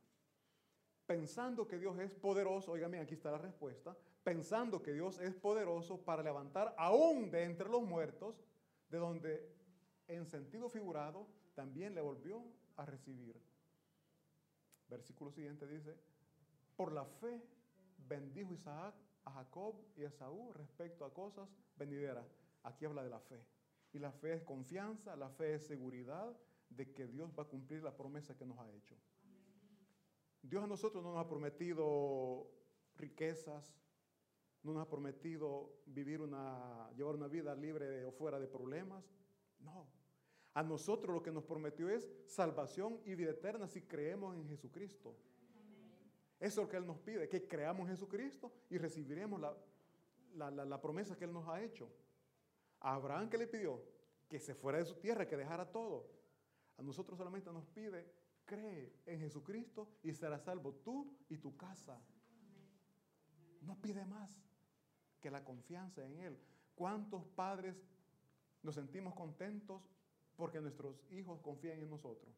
Pensando 1.05 1.68
que 1.68 1.80
Dios 1.80 1.97
es 1.99 2.14
poderoso, 2.14 2.74
oigan 2.74 2.93
aquí 2.95 3.14
está 3.14 3.32
la 3.32 3.38
respuesta, 3.38 3.97
pensando 4.28 4.84
que 4.84 4.91
Dios 4.91 5.19
es 5.19 5.34
poderoso 5.36 6.03
para 6.03 6.21
levantar 6.21 6.75
aún 6.78 7.32
de 7.32 7.45
entre 7.45 7.69
los 7.69 7.82
muertos, 7.82 8.43
de 8.89 8.97
donde 8.97 9.55
en 10.09 10.25
sentido 10.25 10.67
figurado 10.67 11.30
también 11.55 11.95
le 11.95 12.01
volvió 12.01 12.43
a 12.75 12.86
recibir. 12.86 13.41
Versículo 14.89 15.32
siguiente 15.32 15.65
dice, 15.65 15.95
por 16.75 16.91
la 16.91 17.05
fe 17.05 17.41
bendijo 18.09 18.53
Isaac 18.53 18.95
a 19.23 19.32
Jacob 19.32 19.75
y 19.95 20.03
a 20.03 20.11
Saúl 20.11 20.53
respecto 20.55 21.05
a 21.05 21.13
cosas 21.13 21.47
venideras. 21.78 22.28
Aquí 22.63 22.84
habla 22.84 23.05
de 23.05 23.09
la 23.09 23.21
fe. 23.21 23.41
Y 23.93 23.99
la 23.99 24.11
fe 24.11 24.34
es 24.34 24.43
confianza, 24.43 25.15
la 25.15 25.30
fe 25.30 25.53
es 25.53 25.65
seguridad 25.65 26.36
de 26.69 26.91
que 26.91 27.07
Dios 27.07 27.32
va 27.32 27.43
a 27.43 27.47
cumplir 27.47 27.82
la 27.82 27.95
promesa 27.95 28.36
que 28.36 28.45
nos 28.45 28.59
ha 28.59 28.69
hecho. 28.73 28.97
Dios 30.41 30.65
a 30.65 30.67
nosotros 30.67 31.01
no 31.01 31.13
nos 31.13 31.25
ha 31.25 31.30
prometido 31.30 32.51
riquezas, 32.97 33.73
no 34.68 34.74
nos 34.74 34.84
ha 34.84 34.89
prometido 34.89 35.80
vivir 35.86 36.22
una, 36.22 36.91
llevar 36.95 37.15
una 37.15 37.28
vida 37.28 37.55
libre 37.55 38.03
o 38.03 38.11
fuera 38.11 38.38
de 38.38 38.47
problemas. 38.47 39.09
No. 39.59 39.88
A 40.53 40.61
nosotros 40.61 41.13
lo 41.13 41.24
que 41.24 41.32
nos 41.32 41.45
prometió 41.45 41.89
es 41.89 42.09
salvación 42.26 42.99
y 43.05 43.15
vida 43.15 43.32
eterna 43.32 43.68
si 43.68 43.82
creemos 43.82 44.36
en 44.36 44.45
Jesucristo. 44.47 45.15
Eso 46.39 46.61
es 46.61 46.68
lo 46.68 46.70
que 46.70 46.78
Él 46.78 46.86
nos 46.86 46.99
pide, 46.99 47.30
que 47.30 47.47
creamos 47.47 47.88
en 47.88 47.95
Jesucristo 47.95 48.51
y 48.70 48.78
recibiremos 48.78 49.39
la, 49.39 50.51
la, 50.51 50.82
promesa 50.82 51.15
que 51.15 51.26
Él 51.26 51.34
nos 51.34 51.47
ha 51.47 51.63
hecho. 51.63 51.89
A 52.82 52.95
Abraham 52.95 53.30
que 53.30 53.38
le 53.38 53.47
pidió 53.47 53.82
que 54.28 54.39
se 54.39 54.53
fuera 54.53 54.80
de 54.80 54.86
su 54.86 54.95
tierra, 54.95 55.26
que 55.26 55.38
dejara 55.38 55.72
todo. 55.72 56.11
A 56.78 56.82
nosotros 56.82 57.18
solamente 57.18 57.51
nos 57.51 57.65
pide, 57.68 58.05
cree 58.45 58.93
en 59.05 59.20
Jesucristo 59.20 59.88
y 60.03 60.13
serás 60.13 60.43
salvo 60.43 60.74
tú 60.74 61.18
y 61.30 61.38
tu 61.38 61.55
casa. 61.55 61.99
No 63.61 63.80
pide 63.82 64.05
más 64.05 64.46
que 65.28 65.32
la 65.32 65.43
confianza 65.43 66.05
en 66.05 66.17
Él. 66.19 66.39
¿Cuántos 66.73 67.25
padres 67.25 67.75
nos 68.63 68.75
sentimos 68.75 69.13
contentos 69.13 69.82
porque 70.38 70.61
nuestros 70.61 71.05
hijos 71.11 71.41
confían 71.41 71.80
en 71.82 71.89
nosotros? 71.89 72.34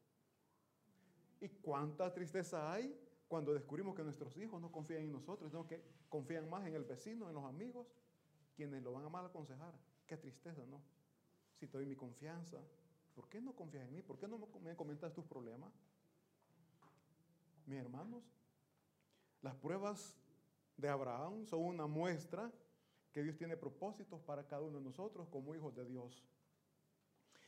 ¿Y 1.40 1.50
cuánta 1.50 2.12
tristeza 2.12 2.74
hay 2.74 3.00
cuando 3.28 3.54
descubrimos 3.54 3.96
que 3.96 4.04
nuestros 4.04 4.36
hijos 4.38 4.60
no 4.60 4.72
confían 4.72 5.04
en 5.04 5.12
nosotros, 5.12 5.52
sino 5.52 5.68
que 5.68 5.84
confían 6.10 6.50
más 6.50 6.66
en 6.66 6.74
el 6.74 6.84
vecino, 6.84 7.30
en 7.30 7.36
los 7.36 7.46
amigos, 7.46 7.86
quienes 8.56 8.82
lo 8.82 8.94
van 8.94 9.06
a 9.06 9.10
mal 9.10 9.28
aconsejar? 9.28 9.76
Qué 10.08 10.18
tristeza, 10.18 10.66
¿no? 10.66 10.82
Si 11.60 11.68
te 11.68 11.78
doy 11.78 11.86
mi 11.86 11.96
confianza, 11.96 12.58
¿por 13.14 13.30
qué 13.30 13.40
no 13.40 13.56
confías 13.56 13.86
en 13.86 13.94
mí? 13.94 14.02
¿Por 14.02 14.18
qué 14.18 14.28
no 14.28 14.40
me 14.64 14.76
comentas 14.76 15.14
tus 15.14 15.26
problemas? 15.26 15.72
Mis 17.68 17.78
hermanos, 17.78 18.24
las 19.44 19.54
pruebas 19.54 20.18
de 20.76 20.90
Abraham 20.90 21.46
son 21.46 21.66
una 21.66 21.86
muestra 21.86 22.52
que 23.12 23.24
Dios 23.24 23.38
tiene 23.38 23.57
propósitos 23.57 24.22
para 24.22 24.45
cada 24.47 24.62
uno 24.62 24.78
de 24.78 24.84
nosotros 24.84 25.28
como 25.30 25.55
hijos 25.55 25.76
de 25.76 25.86
Dios. 25.86 26.24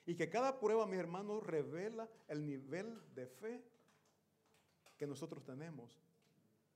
Y 0.05 0.15
que 0.15 0.29
cada 0.29 0.59
prueba, 0.59 0.87
mis 0.87 0.99
hermanos, 0.99 1.43
revela 1.43 2.09
el 2.27 2.45
nivel 2.45 2.99
de 3.13 3.27
fe 3.27 3.63
que 4.97 5.05
nosotros 5.05 5.43
tenemos, 5.43 5.99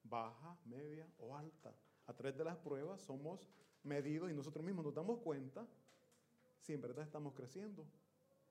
baja, 0.03 0.57
media 0.65 1.07
o 1.19 1.36
alta. 1.36 1.73
A 2.07 2.13
través 2.13 2.38
de 2.38 2.43
las 2.43 2.57
pruebas 2.57 3.01
somos 3.01 3.49
medidos 3.83 4.29
y 4.29 4.33
nosotros 4.33 4.63
mismos 4.63 4.86
nos 4.86 4.93
damos 4.93 5.19
cuenta 5.19 5.65
si 6.59 6.73
en 6.73 6.81
verdad 6.81 7.05
estamos 7.05 7.33
creciendo 7.33 7.86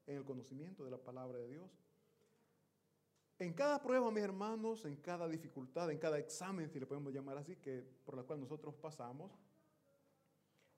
en 0.07 0.17
el 0.17 0.25
conocimiento 0.25 0.85
de 0.85 0.91
la 0.91 0.99
palabra 0.99 1.39
de 1.39 1.49
Dios. 1.49 1.71
En 3.39 3.53
cada 3.53 3.83
prueba, 3.83 4.11
mis 4.11 4.23
hermanos, 4.23 4.85
en 4.85 4.97
cada 4.97 5.27
dificultad, 5.29 5.91
en 5.91 5.99
cada 5.99 6.19
examen, 6.19 6.71
si 6.71 6.79
le 6.79 6.87
podemos 6.87 7.13
llamar 7.13 7.37
así, 7.37 7.57
que 7.57 7.83
por 8.05 8.17
la 8.17 8.23
cual 8.23 8.41
nosotros 8.41 8.75
pasamos, 8.75 9.33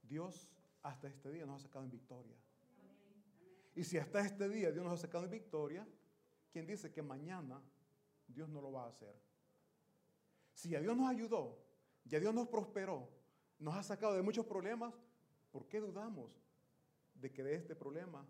Dios 0.09 0.49
hasta 0.83 1.09
este 1.09 1.31
día 1.31 1.47
nos 1.47 1.61
ha 1.61 1.67
sacado 1.67 1.85
en 1.85 1.91
victoria. 1.91 2.37
Y 3.75 3.85
si 3.85 3.99
hasta 3.99 4.21
este 4.21 4.49
día 4.49 4.73
Dios 4.73 4.85
nos 4.85 4.95
ha 4.95 5.03
sacado 5.03 5.25
en 5.25 5.31
victoria, 5.31 5.87
¿quién 6.51 6.67
dice 6.67 6.93
que 6.93 7.03
mañana 7.03 7.63
Dios 8.29 8.49
no 8.49 8.61
lo 8.61 8.73
va 8.73 8.85
a 8.85 8.89
hacer. 8.89 9.15
Si 10.53 10.75
a 10.75 10.81
Dios 10.81 10.97
nos 10.97 11.09
ayudó, 11.09 11.59
ya 12.05 12.19
Dios 12.19 12.35
nos 12.35 12.49
prosperó, 12.49 13.09
nos 13.59 13.75
ha 13.75 13.83
sacado 13.83 14.15
de 14.15 14.23
muchos 14.23 14.47
problemas, 14.47 14.95
¿por 15.51 15.67
qué 15.69 15.81
dudamos 15.81 16.33
de 17.15 17.33
que 17.33 17.43
de 17.43 17.55
este 17.55 17.75
problema 17.75 18.27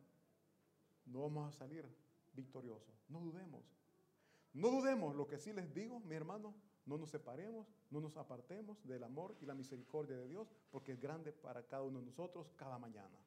no 1.07 1.23
vamos 1.23 1.49
a 1.49 1.59
salir 1.59 1.87
victoriosos? 2.33 2.95
No 3.09 3.21
dudemos. 3.21 3.65
No 4.53 4.71
dudemos, 4.71 5.15
lo 5.15 5.27
que 5.27 5.39
sí 5.39 5.53
les 5.53 5.73
digo, 5.73 6.01
mi 6.01 6.15
hermano, 6.15 6.55
no 6.87 6.97
nos 6.97 7.11
separemos, 7.11 7.67
no 7.91 8.01
nos 8.01 8.17
apartemos 8.17 8.83
del 8.87 9.03
amor 9.05 9.37
y 9.41 9.47
la 9.47 9.55
misericordia 9.55 10.17
de 10.17 10.29
Dios, 10.29 10.49
porque 10.71 10.93
es 10.93 11.01
grande 11.01 11.33
para 11.33 11.63
cada 11.65 11.83
uno 11.83 11.99
de 11.99 12.07
nosotros 12.07 12.53
cada 12.57 12.79
mañana. 12.79 13.19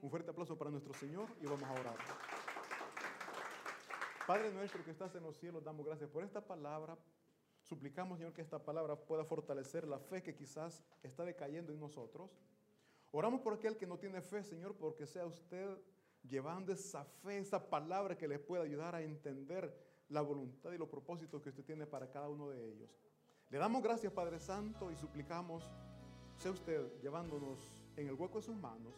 Un 0.00 0.10
fuerte 0.10 0.30
aplauso 0.30 0.56
para 0.56 0.70
nuestro 0.70 0.94
Señor 0.94 1.28
y 1.40 1.46
vamos 1.46 1.64
a 1.64 1.72
orar. 1.72 1.96
Padre 4.26 4.52
nuestro 4.52 4.84
que 4.84 4.90
estás 4.90 5.14
en 5.14 5.22
los 5.22 5.36
cielos, 5.36 5.64
damos 5.64 5.86
gracias 5.86 6.08
por 6.10 6.22
esta 6.22 6.40
palabra. 6.40 6.96
Suplicamos, 7.62 8.18
Señor, 8.18 8.32
que 8.32 8.42
esta 8.42 8.58
palabra 8.58 8.96
pueda 8.96 9.24
fortalecer 9.24 9.86
la 9.86 9.98
fe 9.98 10.22
que 10.22 10.34
quizás 10.34 10.82
está 11.02 11.24
decayendo 11.24 11.72
en 11.72 11.80
nosotros. 11.80 12.30
Oramos 13.10 13.40
por 13.40 13.54
aquel 13.54 13.76
que 13.76 13.86
no 13.86 13.98
tiene 13.98 14.20
fe, 14.20 14.42
Señor, 14.42 14.74
porque 14.74 15.06
sea 15.06 15.26
usted 15.26 15.78
llevando 16.22 16.72
esa 16.72 17.04
fe, 17.04 17.38
esa 17.38 17.68
palabra 17.68 18.16
que 18.16 18.28
les 18.28 18.38
pueda 18.38 18.64
ayudar 18.64 18.94
a 18.94 19.02
entender 19.02 19.74
la 20.08 20.20
voluntad 20.22 20.72
y 20.72 20.78
los 20.78 20.88
propósitos 20.88 21.42
que 21.42 21.50
usted 21.50 21.64
tiene 21.64 21.86
para 21.86 22.10
cada 22.10 22.28
uno 22.28 22.48
de 22.48 22.72
ellos. 22.72 22.90
Le 23.50 23.58
damos 23.58 23.82
gracias, 23.82 24.12
Padre 24.12 24.38
Santo, 24.38 24.90
y 24.90 24.96
suplicamos, 24.96 25.64
sea 26.36 26.50
usted 26.50 27.00
llevándonos 27.00 27.58
en 27.96 28.08
el 28.08 28.14
hueco 28.14 28.38
de 28.38 28.44
sus 28.44 28.56
manos 28.56 28.94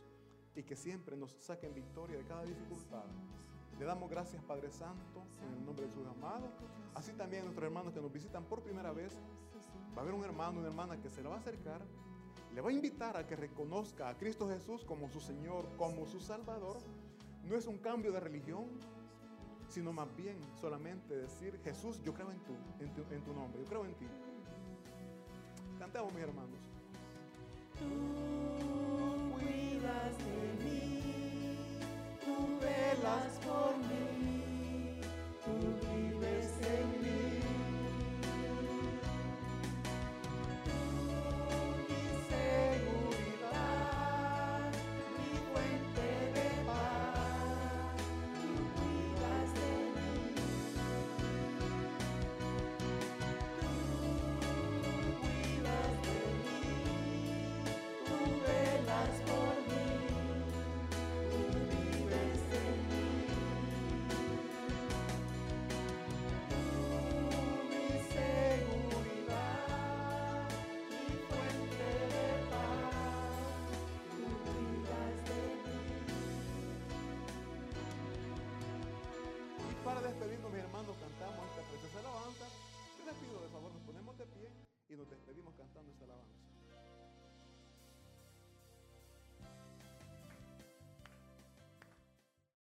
y 0.54 0.62
que 0.62 0.76
siempre 0.76 1.16
nos 1.16 1.32
saquen 1.32 1.74
victoria 1.74 2.18
de 2.18 2.24
cada 2.24 2.44
dificultad. 2.44 3.04
Le 3.78 3.84
damos 3.84 4.10
gracias, 4.10 4.42
Padre 4.44 4.70
Santo, 4.70 5.22
en 5.42 5.58
el 5.58 5.64
nombre 5.64 5.86
de 5.86 5.92
sus 5.92 6.06
amados. 6.06 6.50
Así 6.94 7.12
también 7.12 7.42
a 7.42 7.44
nuestros 7.44 7.64
hermanos 7.64 7.94
que 7.94 8.00
nos 8.00 8.12
visitan 8.12 8.44
por 8.44 8.60
primera 8.62 8.92
vez. 8.92 9.16
Va 9.96 9.98
a 9.98 10.00
haber 10.02 10.14
un 10.14 10.24
hermano, 10.24 10.58
una 10.58 10.68
hermana 10.68 11.00
que 11.00 11.08
se 11.08 11.22
le 11.22 11.28
va 11.28 11.36
a 11.36 11.38
acercar, 11.38 11.80
le 12.54 12.60
va 12.60 12.70
a 12.70 12.72
invitar 12.72 13.16
a 13.16 13.26
que 13.26 13.36
reconozca 13.36 14.08
a 14.08 14.16
Cristo 14.16 14.48
Jesús 14.48 14.84
como 14.84 15.08
su 15.08 15.20
Señor, 15.20 15.66
como 15.76 16.06
su 16.06 16.20
Salvador. 16.20 16.78
No 17.44 17.56
es 17.56 17.66
un 17.66 17.78
cambio 17.78 18.12
de 18.12 18.20
religión, 18.20 18.66
sino 19.70 19.92
más 19.92 20.14
bien 20.16 20.36
solamente 20.60 21.14
decir, 21.16 21.58
Jesús, 21.62 22.02
yo 22.02 22.12
creo 22.12 22.30
en, 22.30 22.40
tu, 22.40 22.52
en, 22.80 22.92
tu, 22.92 23.14
en 23.14 23.22
tu 23.22 23.32
nombre, 23.32 23.62
yo 23.62 23.68
creo 23.68 23.84
en 23.84 23.94
ti. 23.94 24.06
Cantemos, 25.78 26.12
mis 26.12 26.22
hermanos. 26.22 26.58
Tú 27.78 27.86
cuidas 29.32 30.18
de 30.18 30.64
mí, 30.64 31.56
tú 32.24 32.58
velas 32.60 33.38
por 33.38 33.76
mí, 33.78 33.99